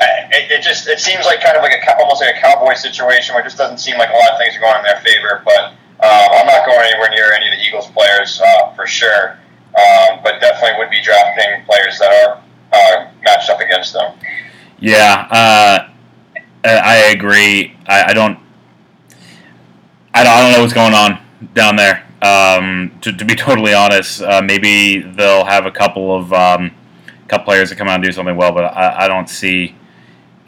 it, 0.00 0.50
it, 0.52 0.62
just 0.62 0.88
it 0.88 1.00
seems 1.00 1.24
like 1.24 1.42
kind 1.42 1.56
of 1.56 1.62
like 1.62 1.72
a 1.72 1.98
almost 1.98 2.20
like 2.20 2.36
a 2.36 2.40
cowboy 2.40 2.74
situation 2.74 3.34
where 3.34 3.42
it 3.42 3.46
just 3.46 3.56
doesn't 3.56 3.78
seem 3.78 3.96
like 3.98 4.10
a 4.10 4.16
lot 4.16 4.32
of 4.32 4.38
things 4.38 4.56
are 4.56 4.60
going 4.60 4.76
in 4.76 4.84
their 4.84 5.00
favor. 5.00 5.42
But 5.44 5.72
um, 6.04 6.28
I'm 6.32 6.46
not 6.46 6.66
going 6.66 6.84
anywhere 6.84 7.10
near 7.10 7.32
any 7.32 7.48
of 7.48 7.58
the 7.58 7.64
Eagles 7.64 7.86
players 7.90 8.40
uh, 8.40 8.72
for 8.74 8.86
sure. 8.86 9.38
Um, 9.76 10.20
but 10.22 10.40
definitely 10.40 10.78
would 10.78 10.90
be 10.90 11.02
drafting 11.02 11.64
players 11.66 11.98
that 11.98 12.10
are 12.10 12.42
uh, 12.72 13.10
matched 13.24 13.50
up 13.50 13.60
against 13.60 13.92
them. 13.92 14.14
Yeah, 14.78 15.26
uh, 15.30 15.88
I 16.64 17.12
agree. 17.14 17.76
I, 17.86 18.10
I 18.10 18.12
don't. 18.14 18.38
I 20.14 20.24
don't, 20.24 20.52
know 20.52 20.62
what's 20.62 20.72
going 20.72 20.94
on 20.94 21.20
down 21.52 21.76
there. 21.76 22.06
Um, 22.22 22.98
to, 23.02 23.12
to, 23.12 23.24
be 23.26 23.34
totally 23.36 23.74
honest, 23.74 24.22
uh, 24.22 24.40
maybe 24.42 25.02
they'll 25.02 25.44
have 25.44 25.66
a 25.66 25.70
couple 25.70 26.16
of 26.16 26.32
um, 26.32 26.74
couple 27.28 27.44
players 27.44 27.68
that 27.68 27.76
come 27.76 27.88
out 27.88 27.96
and 27.96 28.04
do 28.04 28.12
something 28.12 28.36
well, 28.36 28.52
but 28.52 28.64
I, 28.64 29.04
I 29.04 29.08
don't 29.08 29.28
see 29.28 29.74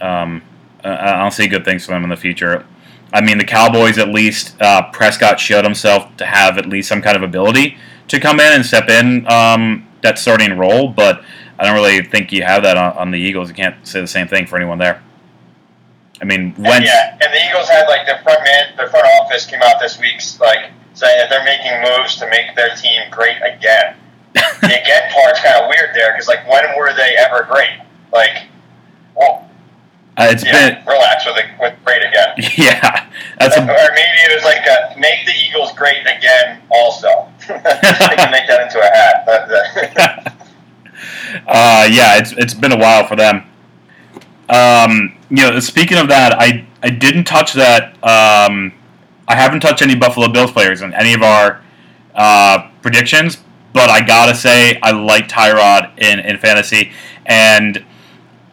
um, 0.01 0.43
I 0.85 1.19
don't 1.19 1.33
see 1.33 1.49
good 1.49 1.65
things 1.65 1.85
for 1.85 1.93
them 1.93 2.05
in 2.05 2.11
the 2.11 2.17
future. 2.17 2.67
I 3.13 3.21
mean, 3.21 3.39
the 3.39 3.45
Cowboys 3.45 3.99
at 3.99 4.09
least 4.09 4.61
uh, 4.61 4.91
Prescott 4.91 5.41
showed 5.41 5.65
himself 5.65 6.15
to 6.19 6.27
have 6.27 6.59
at 6.59 6.67
least 6.67 6.89
some 6.89 7.01
kind 7.01 7.17
of 7.17 7.23
ability 7.23 7.79
to 8.09 8.21
come 8.21 8.41
in 8.41 8.53
and 8.53 8.65
step 8.65 8.89
in 8.89 9.27
um, 9.27 9.87
that 10.03 10.19
starting 10.19 10.59
role, 10.59 10.89
but 10.89 11.23
I 11.59 11.65
don't 11.65 11.75
really 11.75 12.03
think 12.03 12.33
you 12.33 12.43
have 12.43 12.63
that 12.63 12.77
on, 12.77 12.93
on 12.97 13.11
the 13.11 13.19
Eagles. 13.19 13.49
You 13.49 13.55
can't 13.55 13.87
say 13.87 14.01
the 14.01 14.07
same 14.07 14.29
thing 14.29 14.47
for 14.47 14.57
anyone 14.57 14.79
there. 14.79 15.03
I 16.21 16.25
mean, 16.25 16.55
Wentz. 16.59 16.87
Yeah, 16.87 17.13
and 17.13 17.33
the 17.33 17.49
Eagles 17.49 17.69
had 17.69 17.87
like 17.89 18.07
their 18.07 18.21
front 18.23 18.43
man, 18.45 18.77
their 18.77 18.89
front 18.89 19.07
office 19.21 19.47
came 19.47 19.63
out 19.63 19.81
this 19.81 19.99
week 19.99 20.21
like 20.41 20.71
saying 20.95 21.19
that 21.19 21.31
they're 21.31 21.45
making 21.45 21.81
moves 21.81 22.17
to 22.17 22.29
make 22.29 22.55
their 22.57 22.75
team 22.75 23.03
great 23.11 23.37
again. 23.37 23.97
the 24.35 24.67
again 24.67 25.11
part's 25.13 25.41
kind 25.41 25.63
of 25.63 25.69
weird 25.69 25.95
there 25.95 26.13
because 26.13 26.29
like 26.29 26.47
when 26.49 26.65
were 26.77 26.93
they 26.95 27.17
ever 27.17 27.45
great? 27.45 27.81
Like, 28.13 28.47
well, 29.15 29.48
uh, 30.19 30.27
it's 30.31 30.45
yeah, 30.45 30.75
been 30.75 30.87
relax 30.87 31.25
with 31.27 31.37
it 31.37 31.47
with 31.61 31.75
great 31.85 32.03
again. 32.03 32.35
yeah, 32.57 33.09
that's 33.39 33.57
or 33.57 33.61
a, 33.61 33.67
maybe 33.67 34.19
it 34.27 34.35
was 34.35 34.43
like 34.45 34.67
a, 34.67 34.99
make 34.99 35.25
the 35.25 35.33
Eagles 35.33 35.73
great 35.75 36.01
again. 36.01 36.61
Also, 36.71 37.29
they 37.49 38.17
can 38.17 38.31
make 38.33 38.49
that 38.49 38.63
into 38.63 38.81
a 38.81 38.91
hat. 38.91 39.25
That- 39.27 40.37
uh, 41.47 41.89
yeah, 41.89 42.19
it's 42.19 42.33
it's 42.33 42.53
been 42.53 42.73
a 42.73 42.77
while 42.77 43.07
for 43.07 43.15
them. 43.15 43.45
Um, 44.49 45.17
you 45.31 45.37
know, 45.49 45.61
speaking 45.61 45.99
of 45.99 46.09
that, 46.09 46.35
I 46.37 46.67
I 46.83 46.91
didn't 46.91 47.25
touch 47.25 47.53
that. 47.53 47.93
Um, 48.03 48.73
I 49.29 49.37
haven't 49.37 49.61
touched 49.61 49.83
any 49.83 49.95
Buffalo 49.95 50.27
Bills 50.27 50.51
players 50.51 50.83
in 50.83 50.95
any 50.95 51.13
of 51.13 51.23
our 51.23 51.63
uh, 52.17 52.69
predictions, 52.83 53.39
but 53.73 53.89
I 53.89 54.05
gotta 54.05 54.35
say 54.35 54.81
I 54.83 54.91
like 54.91 55.29
Tyrod 55.29 55.97
in 55.99 56.19
in 56.19 56.39
fantasy, 56.39 56.91
and 57.25 57.85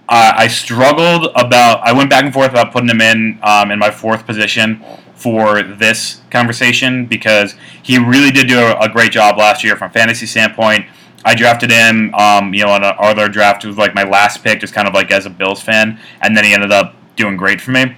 I, 0.08 0.44
I 0.44 0.48
struggled 0.48 1.32
about. 1.36 1.82
I 1.84 1.92
went 1.94 2.10
back 2.10 2.24
and 2.24 2.34
forth 2.34 2.52
about 2.52 2.72
putting 2.72 2.90
him 2.90 3.02
in 3.02 3.40
um, 3.44 3.72
in 3.72 3.80
my 3.80 3.92
fourth 3.92 4.26
position 4.26 4.84
for 5.16 5.64
this 5.64 6.22
conversation 6.30 7.06
because 7.06 7.56
he 7.82 7.98
really 7.98 8.32
did 8.32 8.48
do 8.48 8.60
a, 8.60 8.78
a 8.80 8.90
great 8.90 9.12
job 9.12 9.38
last 9.38 9.64
year 9.64 9.76
from 9.76 9.92
fantasy 9.92 10.26
standpoint. 10.26 10.86
I 11.24 11.34
drafted 11.34 11.72
him, 11.72 12.14
um, 12.14 12.54
you 12.54 12.64
know, 12.64 12.72
on 12.72 12.84
our 12.84 13.02
other 13.02 13.28
draft. 13.28 13.64
It 13.64 13.68
was 13.68 13.78
like 13.78 13.96
my 13.96 14.04
last 14.04 14.44
pick, 14.44 14.60
just 14.60 14.76
kind 14.76 14.88
of 14.88 14.94
like 14.94 15.10
as 15.12 15.26
a 15.26 15.30
Bills 15.30 15.62
fan, 15.62 16.00
and 16.22 16.38
then 16.38 16.44
he 16.44 16.54
ended 16.54 16.72
up 16.72 16.94
doing 17.16 17.36
great 17.36 17.60
for 17.60 17.72
me. 17.72 17.96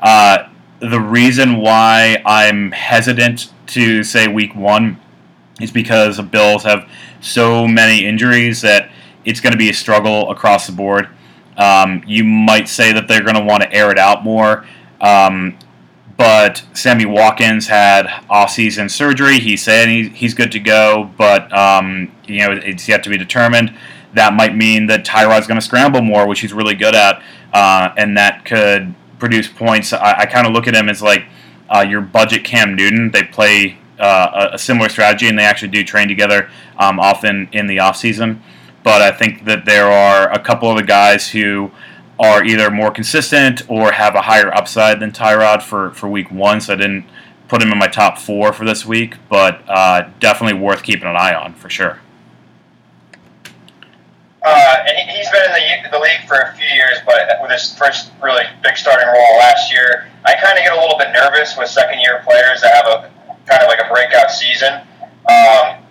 Uh, 0.00 0.48
the 0.80 1.00
reason 1.00 1.56
why 1.56 2.22
I'm 2.24 2.70
hesitant 2.70 3.52
to 3.68 4.04
say 4.04 4.28
week 4.28 4.54
one 4.54 5.00
is 5.60 5.72
because 5.72 6.18
the 6.18 6.22
Bills 6.22 6.62
have 6.62 6.88
so 7.20 7.66
many 7.66 8.04
injuries 8.04 8.60
that 8.60 8.90
it's 9.24 9.40
going 9.40 9.52
to 9.52 9.58
be 9.58 9.70
a 9.70 9.74
struggle 9.74 10.30
across 10.30 10.66
the 10.66 10.72
board. 10.72 11.08
Um, 11.58 12.02
you 12.06 12.24
might 12.24 12.68
say 12.68 12.92
that 12.92 13.08
they're 13.08 13.22
going 13.22 13.34
to 13.34 13.44
want 13.44 13.62
to 13.64 13.72
air 13.72 13.90
it 13.90 13.98
out 13.98 14.24
more. 14.24 14.64
Um, 15.00 15.58
but 16.16 16.64
Sammy 16.72 17.06
Watkins 17.06 17.68
had 17.68 18.24
off-season 18.28 18.88
surgery. 18.88 19.38
He 19.38 19.56
said 19.56 19.88
he, 19.88 20.08
he's 20.08 20.34
good 20.34 20.50
to 20.52 20.60
go, 20.60 21.10
but 21.16 21.52
um, 21.52 22.12
you 22.26 22.38
know 22.38 22.52
it's 22.52 22.88
yet 22.88 23.04
to 23.04 23.10
be 23.10 23.16
determined. 23.16 23.72
That 24.14 24.34
might 24.34 24.56
mean 24.56 24.86
that 24.86 25.04
Tyrod's 25.04 25.46
going 25.46 25.60
to 25.60 25.64
scramble 25.64 26.02
more, 26.02 26.26
which 26.26 26.40
he's 26.40 26.52
really 26.52 26.74
good 26.74 26.94
at, 26.94 27.22
uh, 27.52 27.90
and 27.96 28.16
that 28.16 28.44
could 28.44 28.94
produce 29.20 29.46
points. 29.46 29.92
I, 29.92 30.20
I 30.20 30.26
kind 30.26 30.46
of 30.46 30.52
look 30.52 30.66
at 30.66 30.74
him 30.74 30.88
as 30.88 31.00
like 31.02 31.26
uh, 31.68 31.86
your 31.88 32.00
budget 32.00 32.42
Cam 32.42 32.74
Newton. 32.74 33.12
They 33.12 33.22
play 33.22 33.78
uh, 34.00 34.48
a, 34.50 34.54
a 34.54 34.58
similar 34.58 34.88
strategy, 34.88 35.28
and 35.28 35.38
they 35.38 35.44
actually 35.44 35.68
do 35.68 35.84
train 35.84 36.08
together 36.08 36.50
um, 36.78 36.98
often 36.98 37.48
in 37.52 37.68
the 37.68 37.78
off-season. 37.78 38.42
But 38.82 39.02
I 39.02 39.10
think 39.10 39.44
that 39.44 39.64
there 39.64 39.90
are 39.90 40.30
a 40.32 40.38
couple 40.38 40.70
of 40.70 40.76
the 40.76 40.82
guys 40.82 41.28
who 41.30 41.70
are 42.18 42.44
either 42.44 42.70
more 42.70 42.90
consistent 42.90 43.62
or 43.68 43.92
have 43.92 44.14
a 44.14 44.22
higher 44.22 44.52
upside 44.54 45.00
than 45.00 45.12
Tyrod 45.12 45.62
for, 45.62 45.90
for 45.92 46.08
week 46.08 46.30
one. 46.30 46.60
So 46.60 46.72
I 46.72 46.76
didn't 46.76 47.06
put 47.48 47.62
him 47.62 47.72
in 47.72 47.78
my 47.78 47.86
top 47.86 48.18
four 48.18 48.52
for 48.52 48.64
this 48.64 48.84
week, 48.84 49.16
but 49.28 49.62
uh, 49.68 50.08
definitely 50.20 50.58
worth 50.58 50.82
keeping 50.82 51.08
an 51.08 51.16
eye 51.16 51.34
on 51.34 51.54
for 51.54 51.70
sure. 51.70 52.00
Uh, 54.42 54.76
and 54.86 54.96
he, 54.96 55.16
he's 55.16 55.30
been 55.30 55.42
in 55.44 55.52
the, 55.52 55.90
the 55.90 55.98
league 55.98 56.26
for 56.26 56.36
a 56.36 56.54
few 56.54 56.66
years, 56.66 56.98
but 57.04 57.38
with 57.42 57.50
his 57.50 57.76
first 57.76 58.12
really 58.22 58.44
big 58.62 58.76
starting 58.76 59.06
role 59.08 59.36
last 59.38 59.72
year, 59.72 60.08
I 60.24 60.34
kind 60.34 60.56
of 60.56 60.64
get 60.64 60.72
a 60.72 60.80
little 60.80 60.98
bit 60.98 61.12
nervous 61.12 61.56
with 61.56 61.68
second 61.68 62.00
year 62.00 62.22
players 62.24 62.60
that 62.62 62.74
have 62.74 62.86
a 62.86 63.10
kind 63.46 63.62
of 63.62 63.68
like 63.68 63.80
a 63.84 63.92
breakout 63.92 64.30
season. 64.30 64.82
Um, 65.28 65.84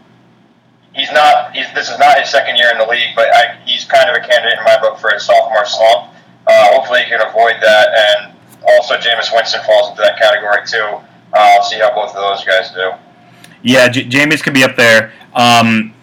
he's 0.97 1.11
not. 1.11 1.55
He's, 1.55 1.71
this 1.73 1.89
is 1.89 1.99
not 1.99 2.19
his 2.19 2.29
second 2.29 2.57
year 2.57 2.71
in 2.71 2.79
the 2.79 2.85
league, 2.85 3.15
but 3.15 3.29
I, 3.33 3.57
he's 3.65 3.85
kind 3.85 4.09
of 4.09 4.17
a 4.17 4.27
candidate 4.27 4.57
in 4.57 4.65
my 4.65 4.79
book 4.81 4.97
for 4.97 5.11
a 5.11 5.19
sophomore 5.19 5.65
slump. 5.65 6.11
Uh, 6.47 6.73
hopefully, 6.73 7.03
he 7.03 7.09
can 7.09 7.21
avoid 7.21 7.55
that, 7.61 7.87
and 7.93 8.35
also 8.67 8.95
Jameis 8.95 9.33
Winston 9.33 9.61
falls 9.65 9.91
into 9.91 10.01
that 10.01 10.17
category 10.17 10.65
too. 10.65 10.99
Uh, 11.33 11.55
I'll 11.55 11.63
see 11.63 11.77
how 11.79 11.93
both 11.93 12.09
of 12.09 12.15
those 12.15 12.43
guys 12.43 12.71
do. 12.71 12.91
Yeah, 13.61 13.87
J- 13.89 14.05
Jameis 14.05 14.41
could 14.41 14.53
be 14.53 14.63
up 14.63 14.75
there. 14.75 15.13
Um, 15.33 15.93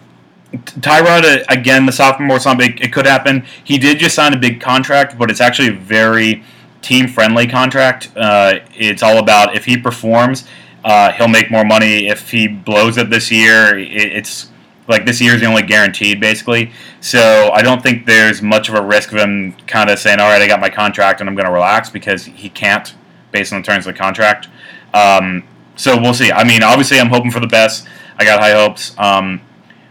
Tyrod, 0.53 1.23
uh, 1.23 1.43
again, 1.49 1.85
the 1.85 1.91
sophomore 1.91 2.39
slump, 2.39 2.61
it, 2.61 2.79
it 2.79 2.93
could 2.93 3.05
happen. 3.05 3.45
He 3.63 3.77
did 3.77 3.99
just 3.99 4.15
sign 4.15 4.33
a 4.33 4.37
big 4.37 4.61
contract, 4.61 5.17
but 5.17 5.29
it's 5.29 5.41
actually 5.41 5.69
a 5.69 5.73
very 5.73 6.43
team 6.81 7.07
friendly 7.07 7.47
contract. 7.47 8.11
Uh, 8.15 8.59
it's 8.73 9.01
all 9.03 9.17
about 9.17 9.55
if 9.55 9.65
he 9.65 9.75
performs, 9.75 10.47
uh, 10.83 11.11
he'll 11.13 11.27
make 11.27 11.49
more 11.49 11.65
money. 11.65 12.07
If 12.07 12.29
he 12.29 12.47
blows 12.47 12.97
it 12.97 13.09
this 13.09 13.31
year, 13.31 13.77
it, 13.77 13.91
it's 13.91 14.51
like 14.87 15.05
this 15.05 15.19
year's 15.19 15.41
the 15.41 15.47
only 15.47 15.63
guaranteed, 15.63 16.19
basically. 16.19 16.71
So 17.01 17.51
I 17.53 17.61
don't 17.61 17.81
think 17.81 18.05
there's 18.05 18.41
much 18.41 18.69
of 18.69 18.75
a 18.75 18.81
risk 18.81 19.11
of 19.11 19.17
him 19.17 19.53
kind 19.67 19.89
of 19.89 19.99
saying, 19.99 20.19
all 20.19 20.29
right, 20.29 20.41
I 20.41 20.47
got 20.47 20.59
my 20.59 20.69
contract 20.69 21.21
and 21.21 21.29
I'm 21.29 21.35
going 21.35 21.47
to 21.47 21.51
relax 21.51 21.89
because 21.89 22.25
he 22.25 22.49
can't 22.49 22.93
based 23.31 23.51
on 23.51 23.61
the 23.61 23.65
terms 23.65 23.87
of 23.87 23.93
the 23.93 23.97
contract. 23.97 24.47
Um, 24.93 25.43
so 25.75 25.99
we'll 25.99 26.13
see. 26.13 26.31
I 26.31 26.43
mean, 26.43 26.63
obviously, 26.63 26.99
I'm 26.99 27.09
hoping 27.09 27.31
for 27.31 27.39
the 27.39 27.47
best. 27.47 27.87
I 28.17 28.23
got 28.23 28.39
high 28.39 28.53
hopes. 28.53 28.97
Um, 28.97 29.41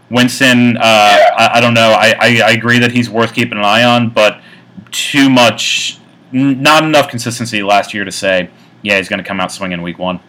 Winston, 0.09 0.77
uh, 0.77 0.81
I, 0.81 1.51
I, 1.55 1.61
don't 1.61 1.73
know. 1.73 1.91
I, 1.91 2.15
I, 2.19 2.41
I, 2.45 2.51
agree 2.51 2.79
that 2.79 2.91
he's 2.91 3.09
worth 3.09 3.33
keeping 3.33 3.57
an 3.57 3.65
eye 3.65 3.83
on, 3.83 4.09
but 4.09 4.39
too 4.91 5.29
much, 5.29 5.99
not 6.31 6.83
enough 6.83 7.09
consistency 7.09 7.63
last 7.63 7.93
year 7.93 8.05
to 8.05 8.11
say, 8.11 8.49
yeah, 8.81 8.97
he's 8.97 9.09
going 9.09 9.21
to 9.21 9.23
come 9.23 9.39
out 9.39 9.51
swinging 9.51 9.81
week 9.81 9.97
one. 9.97 10.19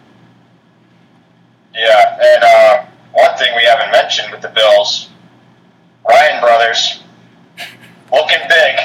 Yeah, 1.75 2.17
and 2.19 2.43
uh, 2.43 2.86
one 3.17 3.35
thing 3.37 3.53
we 3.55 3.63
haven't 3.63 3.91
mentioned 3.91 4.31
with 4.31 4.41
the 4.41 4.49
Bills, 4.49 5.09
Ryan 6.07 6.39
brothers, 6.39 7.01
looking 8.11 8.37
big. 8.47 8.75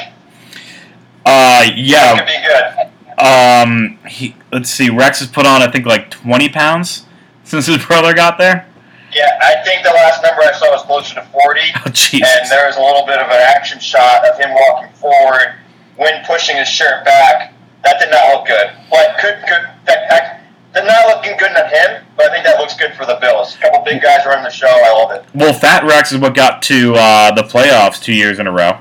Uh, 1.24 1.68
yeah. 1.76 2.16
Could 2.16 2.26
be 2.26 2.40
good. 2.42 3.22
Um, 3.22 3.98
he 4.08 4.34
let's 4.50 4.70
see. 4.70 4.90
Rex 4.90 5.20
has 5.20 5.28
put 5.28 5.46
on 5.46 5.62
I 5.62 5.70
think 5.70 5.86
like 5.86 6.10
twenty 6.10 6.48
pounds 6.48 7.06
since 7.44 7.66
his 7.66 7.84
brother 7.86 8.14
got 8.14 8.38
there. 8.38 8.66
Yeah, 9.14 9.38
I 9.42 9.62
think 9.62 9.84
the 9.84 9.90
last 9.90 10.22
number 10.22 10.40
I 10.40 10.52
saw 10.52 10.72
was 10.72 10.82
closer 10.82 11.16
to 11.16 11.22
40. 11.22 11.60
Oh. 11.84 12.18
And 12.24 12.50
there 12.50 12.66
was 12.66 12.76
a 12.76 12.80
little 12.80 13.04
bit 13.04 13.18
of 13.18 13.28
an 13.28 13.40
action 13.40 13.78
shot 13.78 14.26
of 14.26 14.38
him 14.38 14.50
walking 14.52 14.92
forward, 14.94 15.56
when 15.96 16.24
pushing 16.24 16.56
his 16.56 16.68
shirt 16.68 17.04
back. 17.04 17.52
That 17.84 18.00
did 18.00 18.10
not 18.10 18.32
look 18.32 18.46
good. 18.46 18.72
But 18.90 19.10
it 19.10 19.18
could 19.18 19.36
good 19.48 19.68
that, 19.84 20.08
that 20.08 20.42
did 20.74 20.86
not 20.86 21.08
looking 21.08 21.36
good 21.36 21.50
on 21.50 21.68
him, 21.68 22.04
but 22.16 22.30
I 22.30 22.32
think 22.32 22.44
that 22.44 22.51
good 22.82 22.94
for 22.96 23.06
the 23.06 23.16
Bills. 23.20 23.54
A 23.56 23.58
couple 23.58 23.82
big 23.84 24.02
guys 24.02 24.26
running 24.26 24.44
the 24.44 24.50
show. 24.50 24.66
I 24.68 24.92
love 24.92 25.10
it. 25.12 25.24
Well, 25.34 25.52
Fat 25.52 25.84
Rex 25.84 26.12
is 26.12 26.18
what 26.18 26.34
got 26.34 26.62
to 26.62 26.94
uh, 26.94 27.32
the 27.34 27.42
playoffs 27.42 28.02
two 28.02 28.12
years 28.14 28.38
in 28.38 28.46
a 28.46 28.52
row. 28.52 28.78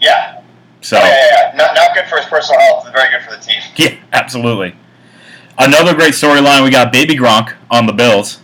Yeah. 0.00 0.42
So 0.80 0.96
yeah, 0.96 1.06
yeah, 1.06 1.26
yeah. 1.50 1.56
Not, 1.56 1.74
not 1.74 1.94
good 1.94 2.06
for 2.06 2.16
his 2.18 2.26
personal 2.26 2.60
health, 2.60 2.84
but 2.84 2.92
very 2.92 3.10
good 3.10 3.22
for 3.28 3.34
the 3.36 3.42
team. 3.42 3.60
yeah, 3.76 3.96
absolutely. 4.12 4.76
Another 5.58 5.94
great 5.94 6.14
storyline. 6.14 6.62
We 6.64 6.70
got 6.70 6.92
Baby 6.92 7.16
Gronk 7.16 7.54
on 7.70 7.86
the 7.86 7.92
Bills. 7.92 8.40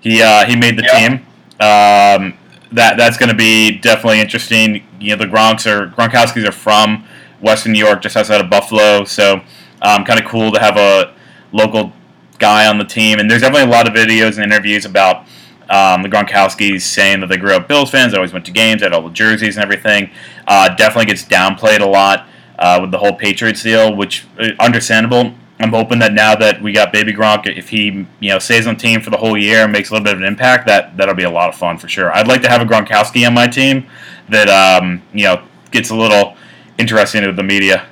He 0.00 0.22
uh, 0.22 0.44
he 0.46 0.56
made 0.56 0.76
the 0.76 0.82
Yeah. 0.82 1.08
team. 1.08 1.12
Um, 1.60 2.38
that 2.72 2.96
that's 2.96 3.16
going 3.16 3.28
to 3.28 3.34
be 3.34 3.78
definitely 3.78 4.20
interesting. 4.20 4.84
You 5.00 5.10
know, 5.10 5.16
the 5.24 5.30
Gronks 5.30 5.66
are 5.70 5.88
Gronkowski's 5.88 6.44
are 6.44 6.52
from 6.52 7.06
Western 7.40 7.72
New 7.72 7.78
York, 7.84 8.02
just 8.02 8.16
outside 8.16 8.40
of 8.40 8.50
Buffalo. 8.50 9.04
So 9.04 9.40
um, 9.82 10.04
kind 10.04 10.18
of 10.20 10.26
cool 10.26 10.50
to 10.52 10.58
have 10.60 10.76
a 10.76 11.14
local 11.52 11.92
guy 12.36 12.66
on 12.66 12.78
the 12.78 12.84
team. 12.84 13.18
And 13.18 13.30
there's 13.30 13.42
definitely 13.42 13.68
a 13.68 13.72
lot 13.72 13.88
of 13.88 13.94
videos 13.94 14.36
and 14.36 14.44
interviews 14.44 14.84
about 14.84 15.26
um, 15.68 16.02
the 16.02 16.08
Gronkowskis 16.08 16.82
saying 16.82 17.20
that 17.20 17.28
they 17.28 17.36
grew 17.36 17.54
up 17.54 17.68
Bills 17.68 17.90
fans. 17.90 18.14
Always 18.14 18.32
went 18.32 18.44
to 18.46 18.52
games, 18.52 18.82
had 18.82 18.92
all 18.92 19.02
the 19.02 19.10
jerseys 19.10 19.56
and 19.56 19.64
everything. 19.64 20.10
Uh, 20.46 20.74
definitely 20.74 21.06
gets 21.06 21.24
downplayed 21.24 21.80
a 21.80 21.86
lot 21.86 22.26
uh, 22.58 22.78
with 22.80 22.90
the 22.90 22.98
whole 22.98 23.12
Patriots 23.12 23.62
deal, 23.62 23.94
which 23.94 24.26
uh, 24.38 24.50
understandable. 24.60 25.34
I'm 25.58 25.70
hoping 25.70 26.00
that 26.00 26.12
now 26.12 26.36
that 26.36 26.60
we 26.60 26.72
got 26.72 26.92
Baby 26.92 27.14
Gronk, 27.14 27.46
if 27.46 27.70
he 27.70 28.06
you 28.20 28.30
know 28.30 28.38
stays 28.38 28.66
on 28.66 28.74
the 28.74 28.80
team 28.80 29.00
for 29.00 29.10
the 29.10 29.16
whole 29.16 29.38
year 29.38 29.64
and 29.64 29.72
makes 29.72 29.90
a 29.90 29.94
little 29.94 30.04
bit 30.04 30.14
of 30.14 30.20
an 30.20 30.26
impact, 30.26 30.66
that 30.66 30.96
that'll 30.96 31.14
be 31.14 31.24
a 31.24 31.30
lot 31.30 31.48
of 31.48 31.54
fun 31.54 31.78
for 31.78 31.88
sure. 31.88 32.12
I'd 32.12 32.28
like 32.28 32.42
to 32.42 32.48
have 32.48 32.60
a 32.60 32.64
Gronkowski 32.64 33.26
on 33.26 33.34
my 33.34 33.46
team 33.46 33.86
that 34.28 34.48
um, 34.48 35.02
you 35.14 35.24
know 35.24 35.42
gets 35.70 35.90
a 35.90 35.96
little 35.96 36.36
interesting 36.78 37.24
with 37.24 37.36
the 37.36 37.42
media. 37.42 37.86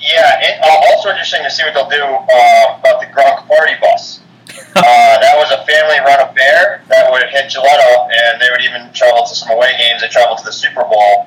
Yeah, 0.00 0.40
and 0.42 0.62
uh, 0.62 0.94
also 0.94 1.10
interesting 1.10 1.42
to 1.42 1.50
see 1.50 1.64
what 1.64 1.74
they'll 1.74 1.90
do 1.90 2.02
uh, 2.02 2.78
about 2.78 3.00
the 3.00 3.06
Gronk 3.10 3.46
party 3.46 3.74
bus. 3.80 4.20
uh, 4.76 5.18
that 5.18 5.34
was 5.36 5.50
a 5.50 5.66
family-run 5.66 6.30
affair 6.30 6.82
that 6.88 7.10
would 7.10 7.22
hit 7.30 7.50
Gillette, 7.50 8.10
and 8.10 8.40
they 8.40 8.48
would 8.50 8.62
even 8.62 8.92
travel 8.92 9.26
to 9.26 9.34
some 9.34 9.50
away 9.50 9.72
games. 9.78 10.00
They 10.00 10.08
traveled 10.08 10.38
to 10.38 10.44
the 10.44 10.52
Super 10.52 10.82
Bowl. 10.82 11.26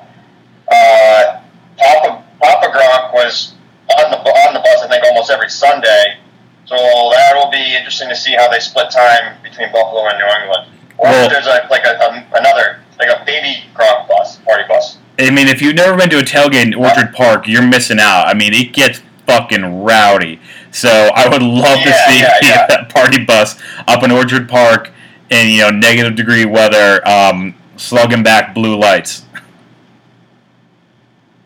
Uh, 0.72 1.40
Papa 1.76 2.24
Papa 2.40 2.66
Gronk 2.72 3.12
was 3.12 3.54
on 3.98 4.10
the 4.10 4.18
on 4.18 4.54
the 4.54 4.60
bus, 4.60 4.82
I 4.82 4.88
think, 4.88 5.04
almost 5.04 5.30
every 5.30 5.50
Sunday. 5.50 6.18
So 6.64 6.76
that 6.76 7.34
will 7.34 7.50
be 7.50 7.76
interesting 7.76 8.08
to 8.08 8.16
see 8.16 8.34
how 8.34 8.48
they 8.48 8.60
split 8.60 8.90
time 8.90 9.36
between 9.42 9.70
Buffalo 9.72 10.06
and 10.08 10.18
New 10.18 10.30
England. 10.42 10.70
Or 10.98 11.08
if 11.08 11.30
there's 11.30 11.46
a, 11.46 11.66
like 11.70 11.84
a, 11.84 11.98
um, 12.04 12.24
another 12.34 12.80
like 12.98 13.08
a 13.08 13.24
baby 13.24 13.64
Gronk 13.74 14.08
bus, 14.08 14.38
party 14.38 14.64
bus. 14.68 14.98
I 15.18 15.30
mean, 15.30 15.48
if 15.48 15.60
you've 15.60 15.74
never 15.74 15.96
been 15.96 16.10
to 16.10 16.18
a 16.18 16.22
tailgate 16.22 16.66
in 16.66 16.74
Orchard 16.74 17.12
Park, 17.12 17.46
you're 17.46 17.66
missing 17.66 17.98
out. 18.00 18.26
I 18.26 18.34
mean, 18.34 18.54
it 18.54 18.72
gets 18.72 19.00
fucking 19.26 19.82
rowdy. 19.82 20.40
So 20.70 20.88
I 20.88 21.28
would 21.28 21.42
love 21.42 21.78
to 21.78 21.92
see 21.92 22.20
yeah, 22.20 22.34
yeah. 22.42 22.66
that 22.66 22.88
party 22.88 23.24
bus 23.24 23.60
up 23.86 24.02
in 24.02 24.10
Orchard 24.10 24.48
Park 24.48 24.90
in 25.30 25.48
you 25.48 25.60
know 25.62 25.70
negative 25.70 26.14
degree 26.14 26.44
weather, 26.44 27.06
um, 27.06 27.54
slugging 27.76 28.22
back 28.22 28.54
blue 28.54 28.76
lights. 28.76 29.24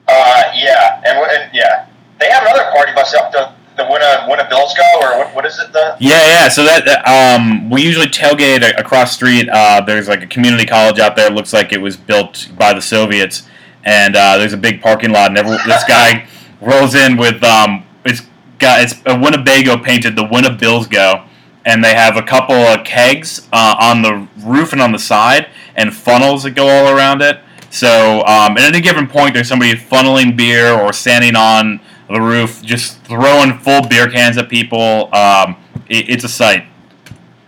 Uh, 0.09 0.43
yeah, 0.55 1.03
and, 1.05 1.19
and 1.19 1.51
yeah, 1.53 1.87
they 2.21 2.31
have 2.31 2.43
another 2.43 2.71
party 2.71 2.93
bus 2.95 3.13
up 3.15 3.33
the 3.33 3.53
the 3.77 3.85
Winna 3.85 4.27
Winna 4.29 4.47
Bills 4.49 4.75
go 4.75 5.01
or 5.01 5.19
what, 5.19 5.35
what 5.35 5.47
is 5.47 5.59
it 5.59 5.73
the 5.73 5.97
Yeah, 6.01 6.27
yeah. 6.27 6.49
So 6.49 6.65
that, 6.65 6.85
that, 6.87 7.07
um, 7.07 7.71
we 7.71 7.83
usually 7.83 8.07
tailgate 8.07 8.79
across 8.79 9.13
street. 9.13 9.49
Uh, 9.49 9.81
there's 9.81 10.09
like 10.09 10.23
a 10.23 10.27
community 10.27 10.65
college 10.65 10.99
out 10.99 11.17
there. 11.17 11.27
It 11.27 11.35
looks 11.35 11.53
like 11.53 11.73
it 11.73 11.81
was 11.81 11.97
built 11.97 12.49
by 12.57 12.73
the 12.73 12.83
Soviets, 12.83 13.49
and 13.85 14.17
uh, 14.17 14.39
there's 14.39 14.53
a 14.53 14.59
big 14.59 14.81
parking 14.81 15.11
lot. 15.11 15.31
And 15.31 15.39
every, 15.39 15.57
this 15.67 15.85
guy 15.89 16.27
rolls 16.61 16.95
in 16.95 17.17
with 17.17 17.43
um, 17.45 17.85
it's 18.05 18.23
got 18.59 18.83
it's 18.83 18.95
a 19.07 19.19
Winnebago 19.19 19.77
painted 19.79 20.17
the 20.17 20.29
Winna 20.31 20.53
Bills 20.53 20.87
go, 20.87 21.25
and 21.65 21.85
they 21.85 21.95
have 21.95 22.17
a 22.17 22.23
couple 22.23 22.57
of 22.57 22.85
kegs 22.85 23.47
uh, 23.53 23.77
on 23.79 24.03
the 24.03 24.29
roof 24.45 24.73
and 24.73 24.81
on 24.81 24.93
the 24.93 24.99
side, 24.99 25.49
and 25.75 25.95
funnels 25.95 26.45
that 26.45 26.53
go 26.53 26.69
all 26.69 26.97
around 26.97 27.23
it. 27.23 27.41
So 27.71 28.21
um, 28.21 28.57
at 28.57 28.61
any 28.61 28.81
given 28.81 29.07
point, 29.07 29.35
there's 29.35 29.49
somebody 29.49 29.75
funneling 29.75 30.37
beer 30.37 30.73
or 30.73 30.93
standing 30.93 31.37
on 31.37 31.81
the 32.09 32.21
roof, 32.21 32.63
just 32.63 33.01
throwing 33.03 33.59
full 33.59 33.87
beer 33.89 34.09
cans 34.09 34.37
at 34.39 34.49
people. 34.49 35.15
Um, 35.15 35.57
it, 35.89 36.09
it's 36.09 36.25
a 36.25 36.29
sight. 36.29 36.67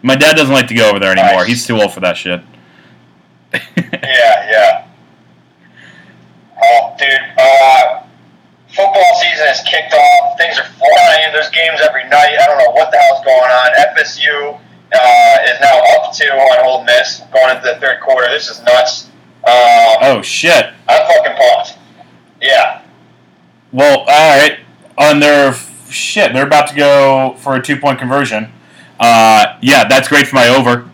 My 0.03 0.17
dad 0.17 0.37
doesn't 0.37 0.55
like 0.55 0.69
to 0.69 0.75
go 0.75 0.89
over 0.91 0.99
there 0.99 1.13
anymore. 1.13 1.41
Nice. 1.41 1.49
He's 1.49 1.67
too 1.67 1.81
old 1.81 1.93
for 1.93 2.01
that 2.01 2.17
shit. 2.17 2.43
Yeah, 4.03 4.51
yeah. 4.51 4.87
Oh, 6.63 6.95
dude, 6.99 7.09
uh, 7.39 8.03
football 8.69 9.15
season 9.21 9.47
has 9.47 9.61
kicked 9.63 9.95
off. 9.95 10.37
Things 10.39 10.59
are 10.59 10.67
flying. 10.77 11.33
There's 11.33 11.51
games 11.51 11.81
every 11.81 12.05
night. 12.09 12.37
I 12.41 12.47
don't 12.47 12.59
know 12.59 12.71
what 12.73 12.91
the 12.91 12.99
hell's 12.99 13.25
going 13.25 13.51
on. 13.51 13.69
FSU 13.95 14.59
uh, 14.93 15.37
is 15.49 15.61
now 15.61 15.81
up 15.97 16.13
two 16.15 16.29
on 16.29 16.67
Ole 16.67 16.85
Miss 16.85 17.23
going 17.33 17.57
into 17.57 17.69
the 17.69 17.81
third 17.81 18.01
quarter. 18.01 18.29
This 18.31 18.49
is 18.49 18.63
nuts. 18.63 19.07
Um, 19.47 19.99
oh 20.03 20.23
shit. 20.23 20.67
I'm 20.89 21.07
fucking 21.07 21.37
pumped. 21.37 21.79
Yeah. 22.43 22.78
Well, 23.73 24.01
all 24.01 24.07
right. 24.07 24.59
On 24.97 25.21
their 25.21 25.55
shit, 25.89 26.33
they're 26.33 26.47
about 26.47 26.69
to 26.69 26.75
go 26.77 27.35
for 27.39 27.55
a 27.57 27.63
two 27.63 27.77
point 27.79 27.99
conversion. 27.99 28.53
Uh, 28.99 29.57
yeah, 29.63 29.87
that's 29.87 30.09
great 30.09 30.27
for 30.27 30.37
my 30.37 30.49
over. 30.49 30.91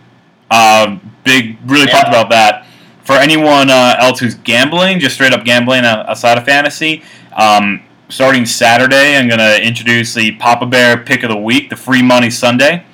Um, 0.50 1.12
big, 1.24 1.56
really 1.66 1.86
pumped 1.86 2.08
Yeah. 2.12 2.20
about 2.20 2.30
that. 2.30 2.66
For 3.04 3.14
anyone 3.14 3.70
uh, 3.70 3.96
else 3.98 4.20
who's 4.20 4.34
gambling, 4.34 4.98
just 4.98 5.14
straight 5.14 5.32
up 5.32 5.44
gambling 5.44 5.84
uh, 5.84 6.04
outside 6.08 6.38
of 6.38 6.44
fantasy, 6.44 7.02
um, 7.36 7.82
starting 8.08 8.46
Saturday, 8.46 9.16
I'm 9.16 9.28
going 9.28 9.38
to 9.40 9.62
introduce 9.62 10.14
the 10.14 10.32
Papa 10.32 10.66
Bear 10.66 10.96
Pick 10.98 11.22
of 11.22 11.30
the 11.30 11.36
Week, 11.36 11.68
the 11.70 11.76
Free 11.76 12.02
Money 12.02 12.30
Sunday. 12.30 12.84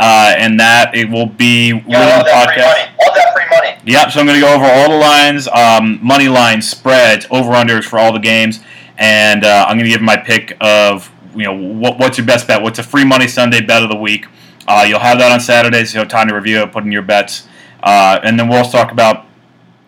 Uh, 0.00 0.32
and 0.38 0.60
that 0.60 0.94
it 0.94 1.10
will 1.10 1.26
be 1.26 1.72
within 1.72 1.90
the 1.90 1.96
podcast. 2.32 2.56
money. 2.56 2.90
Love 3.04 3.14
that 3.16 3.32
free 3.34 3.46
money. 3.50 3.76
Yep, 3.84 4.12
so 4.12 4.20
I'm 4.20 4.26
going 4.26 4.40
to 4.40 4.46
go 4.46 4.54
over 4.54 4.64
all 4.64 4.90
the 4.90 4.96
lines, 4.96 5.48
um, 5.48 5.98
money 6.00 6.28
lines, 6.28 6.68
spreads, 6.68 7.26
over 7.32 7.50
unders 7.50 7.82
for 7.82 7.98
all 7.98 8.12
the 8.12 8.20
games, 8.20 8.60
and 8.98 9.44
uh, 9.44 9.64
I'm 9.68 9.76
going 9.76 9.86
to 9.86 9.90
give 9.90 10.02
my 10.02 10.16
pick 10.16 10.56
of 10.60 11.10
you 11.34 11.44
know 11.44 11.54
what, 11.54 11.98
what's 11.98 12.18
your 12.18 12.26
best 12.26 12.46
bet, 12.46 12.62
what's 12.62 12.78
a 12.78 12.82
free 12.82 13.04
money 13.04 13.28
Sunday 13.28 13.60
bet 13.60 13.82
of 13.82 13.90
the 13.90 13.96
week. 13.96 14.26
Uh, 14.66 14.84
you'll 14.86 14.98
have 14.98 15.18
that 15.18 15.32
on 15.32 15.40
Saturday, 15.40 15.84
so 15.84 15.94
you 15.94 16.00
have 16.00 16.08
time 16.08 16.28
to 16.28 16.34
review 16.34 16.60
it, 16.60 16.72
put 16.72 16.84
in 16.84 16.92
your 16.92 17.02
bets, 17.02 17.48
uh, 17.82 18.18
and 18.22 18.38
then 18.38 18.48
we'll 18.48 18.58
also 18.58 18.76
talk 18.76 18.92
about 18.92 19.24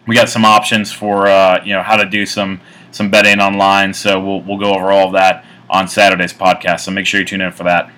we 0.06 0.14
got 0.14 0.28
some 0.28 0.44
options 0.44 0.90
for 0.90 1.26
uh, 1.26 1.62
you 1.64 1.74
know 1.74 1.82
how 1.82 1.96
to 1.96 2.08
do 2.08 2.24
some 2.24 2.60
some 2.92 3.10
betting 3.10 3.40
online. 3.40 3.92
So 3.92 4.18
we'll 4.20 4.40
we'll 4.42 4.58
go 4.58 4.74
over 4.74 4.90
all 4.90 5.08
of 5.08 5.12
that 5.12 5.44
on 5.68 5.88
Saturday's 5.88 6.32
podcast. 6.32 6.80
So 6.80 6.90
make 6.90 7.06
sure 7.06 7.20
you 7.20 7.26
tune 7.26 7.40
in 7.40 7.52
for 7.52 7.64
that. 7.64 7.92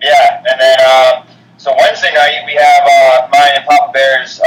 Yeah, 0.00 0.38
and 0.38 0.60
then 0.60 0.76
uh, 0.80 1.26
so 1.58 1.74
Wednesday 1.76 2.12
night 2.14 2.42
we 2.46 2.54
have 2.54 2.82
uh, 2.82 3.28
mine 3.32 3.52
and 3.56 3.66
Papa 3.66 3.92
Bear's 3.92 4.40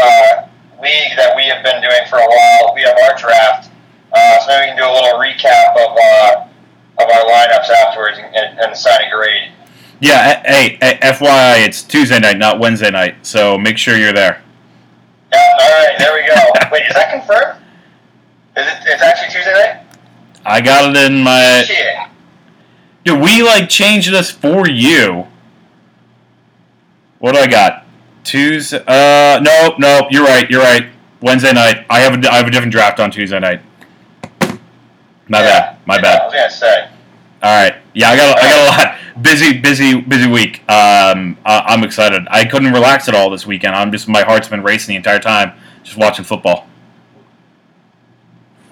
league 0.81 1.15
that 1.15 1.35
we 1.35 1.43
have 1.43 1.63
been 1.63 1.81
doing 1.81 2.05
for 2.09 2.17
a 2.17 2.27
while. 2.27 2.73
We 2.75 2.81
have 2.81 2.97
our 3.07 3.17
draft, 3.17 3.71
uh, 4.15 4.39
so 4.39 4.47
maybe 4.47 4.61
we 4.61 4.67
can 4.67 4.77
do 4.77 4.85
a 4.85 4.93
little 4.93 5.19
recap 5.19 5.75
of 5.75 5.97
uh, 5.97 6.47
of 6.97 7.09
our 7.09 7.25
lineups 7.25 7.69
afterwards 7.69 8.17
and, 8.17 8.59
and, 8.59 8.71
assign 8.71 9.01
a 9.07 9.11
grade. 9.11 9.51
Yeah, 9.99 10.41
hey, 10.45 10.77
hey, 10.81 10.97
FYI, 11.01 11.65
it's 11.65 11.83
Tuesday 11.83 12.19
night, 12.19 12.37
not 12.37 12.59
Wednesday 12.59 12.89
night. 12.89 13.25
So 13.25 13.57
make 13.57 13.77
sure 13.77 13.97
you're 13.97 14.13
there. 14.13 14.41
Yeah, 15.31 15.57
all 15.59 15.69
right, 15.69 15.95
there 15.99 16.13
we 16.13 16.27
go. 16.27 16.69
Wait, 16.71 16.87
is 16.87 16.93
that 16.93 17.11
confirmed? 17.11 17.61
Is 18.55 18.67
it? 18.67 18.77
It's 18.85 19.01
actually 19.01 19.33
Tuesday 19.33 19.53
night. 19.53 19.85
I 20.45 20.61
got 20.61 20.95
it 20.95 21.11
in 21.11 21.23
my. 21.23 21.63
Shit. 21.65 21.95
Dude, 23.03 23.21
we 23.21 23.43
like 23.43 23.69
changed 23.69 24.11
this 24.11 24.31
for 24.31 24.67
you. 24.67 25.27
What 27.19 27.33
do 27.33 27.39
I 27.39 27.47
got? 27.47 27.85
Tuesday. 28.23 28.83
Uh, 28.87 29.39
no, 29.41 29.75
no, 29.77 30.07
you're 30.09 30.23
right. 30.23 30.49
You're 30.49 30.61
right. 30.61 30.87
Wednesday 31.21 31.53
night. 31.53 31.85
I 31.89 31.99
have 31.99 32.23
a, 32.23 32.31
I 32.31 32.37
have 32.37 32.47
a 32.47 32.51
different 32.51 32.71
draft 32.71 32.99
on 32.99 33.11
Tuesday 33.11 33.39
night. 33.39 33.61
My 35.27 35.41
Yeah, 35.41 35.43
bad. 35.43 35.77
My 35.85 35.95
yeah, 35.95 35.99
I 35.99 36.01
bad. 36.01 36.25
was 36.25 36.33
gonna 36.33 36.49
say. 36.51 36.89
All 37.43 37.63
right. 37.63 37.75
Yeah, 37.93 38.09
I 38.09 38.15
got 38.15 38.39
I 38.39 38.41
got 38.43 38.59
a 38.59 38.65
lot 38.87 38.99
busy, 39.23 39.59
busy, 39.59 40.01
busy 40.01 40.29
week. 40.29 40.59
Um, 40.69 41.37
I, 41.45 41.63
I'm 41.67 41.83
excited. 41.83 42.27
I 42.29 42.45
couldn't 42.45 42.73
relax 42.73 43.07
at 43.07 43.15
all 43.15 43.29
this 43.29 43.45
weekend. 43.45 43.75
I'm 43.75 43.91
just 43.91 44.07
my 44.07 44.23
heart's 44.23 44.47
been 44.47 44.63
racing 44.63 44.93
the 44.93 44.97
entire 44.97 45.19
time 45.19 45.53
just 45.83 45.97
watching 45.97 46.25
football. 46.25 46.67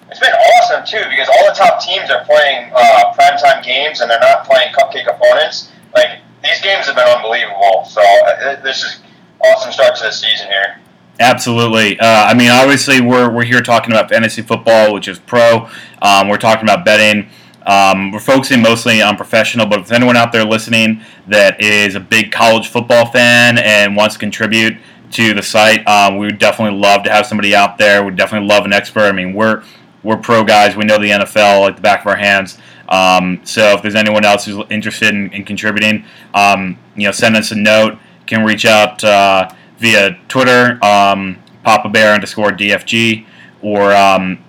It's 0.10 0.20
been 0.20 0.32
awesome 0.34 0.86
too 0.86 1.04
because 1.10 1.28
all 1.30 1.48
the 1.48 1.56
top 1.56 1.82
teams 1.82 2.10
are 2.12 2.24
playing 2.26 2.72
uh, 2.76 3.14
primetime 3.14 3.64
games 3.64 4.02
and 4.02 4.10
they're 4.10 4.20
not 4.20 4.46
playing 4.46 4.74
cupcake 4.74 5.08
opponents. 5.08 5.72
Like 5.96 6.20
these 6.44 6.62
games 6.62 6.86
have 6.86 6.96
been 6.96 7.08
unbelievable. 7.08 7.86
So 7.86 8.02
uh, 8.02 8.62
this 8.62 8.84
is 8.84 9.02
awesome 9.44 9.72
start 9.72 9.96
to 9.98 10.04
the 10.04 10.12
season 10.12 10.48
here. 10.48 10.78
Absolutely. 11.20 12.00
Uh, 12.00 12.06
I 12.06 12.34
mean, 12.34 12.50
obviously, 12.50 13.00
we're, 13.00 13.30
we're 13.32 13.46
here 13.46 13.62
talking 13.62 13.92
about 13.92 14.10
fantasy 14.10 14.42
football, 14.42 14.94
which 14.94 15.08
is 15.08 15.20
pro. 15.20 15.70
Um, 16.02 16.28
we're 16.28 16.38
talking 16.38 16.64
about 16.64 16.84
betting. 16.84 17.30
Um, 17.66 18.12
we're 18.12 18.20
focusing 18.20 18.62
mostly 18.62 19.02
on 19.02 19.16
professional, 19.16 19.66
but 19.66 19.80
if 19.80 19.92
anyone 19.92 20.18
out 20.18 20.32
there 20.32 20.44
listening 20.44 21.02
that 21.28 21.62
is 21.62 21.96
a 21.96 22.00
big 22.00 22.32
college 22.32 22.68
football 22.68 23.06
fan 23.06 23.58
and 23.58 23.96
wants 23.96 24.16
to 24.16 24.20
contribute 24.20 24.78
to 25.12 25.34
the 25.34 25.44
site, 25.44 25.88
um, 25.88 26.18
we 26.18 26.26
would 26.26 26.40
definitely 26.40 26.78
love 26.78 27.04
to 27.04 27.10
have 27.10 27.26
somebody 27.26 27.56
out 27.56 27.78
there. 27.78 28.04
We'd 28.04 28.18
definitely 28.18 28.50
love 28.50 28.66
an 28.66 28.74
expert. 28.74 29.04
I 29.04 29.12
mean, 29.12 29.34
we're 29.34 29.64
we're 30.02 30.18
pro 30.18 30.44
guys. 30.44 30.76
We 30.76 30.84
know 30.84 30.98
the 30.98 31.12
NFL 31.12 31.62
like 31.62 31.76
the 31.78 31.82
back 31.82 32.02
of 32.02 32.08
our 32.08 32.18
hands. 32.18 32.58
Um, 32.90 33.40
so 33.46 33.74
if 33.74 33.82
there's 33.82 33.96
anyone 33.96 34.26
else 34.26 34.46
who's 34.46 34.62
interested 34.70 35.16
in, 35.16 35.32
in 35.32 35.46
contributing, 35.46 36.06
um, 36.34 36.78
you 36.96 37.06
know, 37.06 37.12
send 37.12 37.38
us 37.38 37.52
a 37.52 37.56
note. 37.56 37.98
Can 38.26 38.46
reach 38.46 38.66
out 38.66 39.04
uh, 39.04 39.50
via 39.78 40.18
Twitter, 40.28 40.84
um, 40.84 41.42
Papa 41.64 41.90
Bear 41.90 42.14
underscore 42.14 42.52
DFG, 42.52 43.26
or 43.62 43.94
um, 43.94 44.44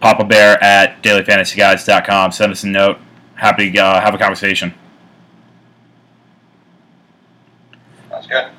Papa 0.00 0.24
Bear 0.24 0.62
at 0.62 1.02
dailyfantasyguides.com. 1.02 2.32
Send 2.32 2.52
us 2.52 2.64
a 2.64 2.68
note. 2.68 2.98
Happy 3.34 3.70
to 3.72 3.78
uh, 3.78 4.00
have 4.00 4.14
a 4.14 4.18
conversation. 4.18 4.74
That's 8.10 8.26
good. 8.26 8.50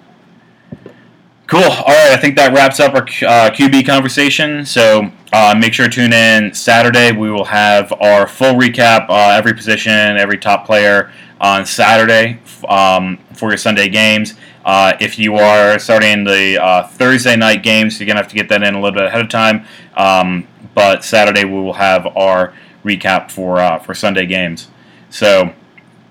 Cool. 1.48 1.62
All 1.62 1.86
right. 1.86 2.12
I 2.12 2.18
think 2.18 2.36
that 2.38 2.54
wraps 2.54 2.80
up 2.80 2.94
our 2.96 3.04
uh, 3.04 3.52
QB 3.52 3.86
conversation. 3.86 4.66
So 4.66 5.12
uh, 5.32 5.54
make 5.58 5.74
sure 5.74 5.88
to 5.88 5.92
tune 5.92 6.14
in 6.14 6.54
Saturday. 6.54 7.12
We 7.12 7.30
will 7.30 7.46
have 7.46 7.94
our 8.02 8.28
full 8.28 8.54
recap, 8.56 9.10
uh, 9.10 9.30
every 9.30 9.54
position, 9.54 10.18
every 10.18 10.38
top 10.38 10.66
player 10.66 11.12
on 11.44 11.66
Saturday 11.66 12.40
um, 12.70 13.18
for 13.36 13.50
your 13.50 13.58
Sunday 13.58 13.90
games. 13.90 14.36
Uh, 14.66 14.94
if 15.02 15.20
you 15.20 15.36
are 15.36 15.78
starting 15.78 16.24
the 16.24 16.58
uh, 16.58 16.88
Thursday 16.88 17.36
night 17.36 17.62
games, 17.64 18.00
you're 18.00 18.08
going 18.08 18.16
to 18.16 18.22
have 18.24 18.32
to 18.32 18.36
get 18.36 18.48
that 18.48 18.64
in 18.64 18.74
a 18.74 18.80
little 18.80 18.96
bit 18.96 19.04
ahead 19.04 19.20
of 19.20 19.28
time. 19.30 19.66
Um, 19.96 20.48
but 20.74 21.04
Saturday 21.04 21.44
we 21.44 21.52
will 21.52 21.74
have 21.74 22.08
our 22.16 22.54
recap 22.86 23.30
for 23.30 23.60
uh, 23.60 23.78
for 23.78 23.94
Sunday 23.94 24.26
games. 24.26 24.70
So 25.10 25.54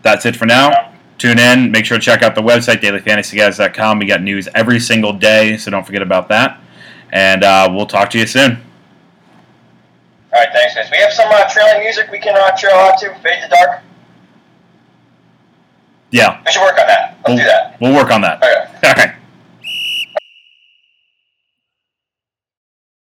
that's 0.03 0.27
it 0.27 0.37
for 0.37 0.45
now. 0.45 0.92
Tune 1.16 1.38
in. 1.38 1.71
Make 1.71 1.87
sure 1.87 1.99
to 1.99 2.05
check 2.05 2.23
out 2.23 2.35
the 2.35 2.42
website, 2.42 2.83
dailyfantasyguys.com. 2.83 3.99
We 3.99 4.07
got 4.07 4.23
news 4.23 4.49
every 4.55 4.81
single 4.81 5.12
day, 5.14 5.57
so 5.57 5.71
don't 5.71 5.85
forget 5.85 6.03
about 6.03 6.29
that. 6.29 6.61
And 7.11 7.42
uh, 7.42 7.71
we'll 7.73 7.87
talk 7.87 8.11
to 8.11 8.18
you 8.18 8.27
soon. 8.27 8.59
All 10.35 10.40
right, 10.40 10.49
thanks, 10.53 10.75
guys. 10.75 10.88
We 10.90 10.99
have 10.99 11.12
some 11.12 11.29
uh, 11.31 11.49
trailing 11.49 11.83
music 11.83 12.11
we 12.11 12.18
can 12.18 12.35
uh, 12.37 12.57
trail 12.57 12.75
out 12.75 12.99
to. 12.99 13.14
Fade 13.21 13.42
to 13.42 13.49
dark. 13.49 13.83
Yeah, 16.12 16.40
We 16.44 16.53
should 16.53 16.61
work 16.62 16.79
on 16.79 16.87
that. 16.87 17.16
Let's 17.25 17.29
we'll, 17.29 17.37
do 17.38 17.44
that. 17.44 17.77
we'll 17.81 17.94
work 17.94 18.11
on 18.11 18.20
that. 18.20 18.42
Okay. 18.42 18.64
All 18.88 18.92
right. 18.94 19.14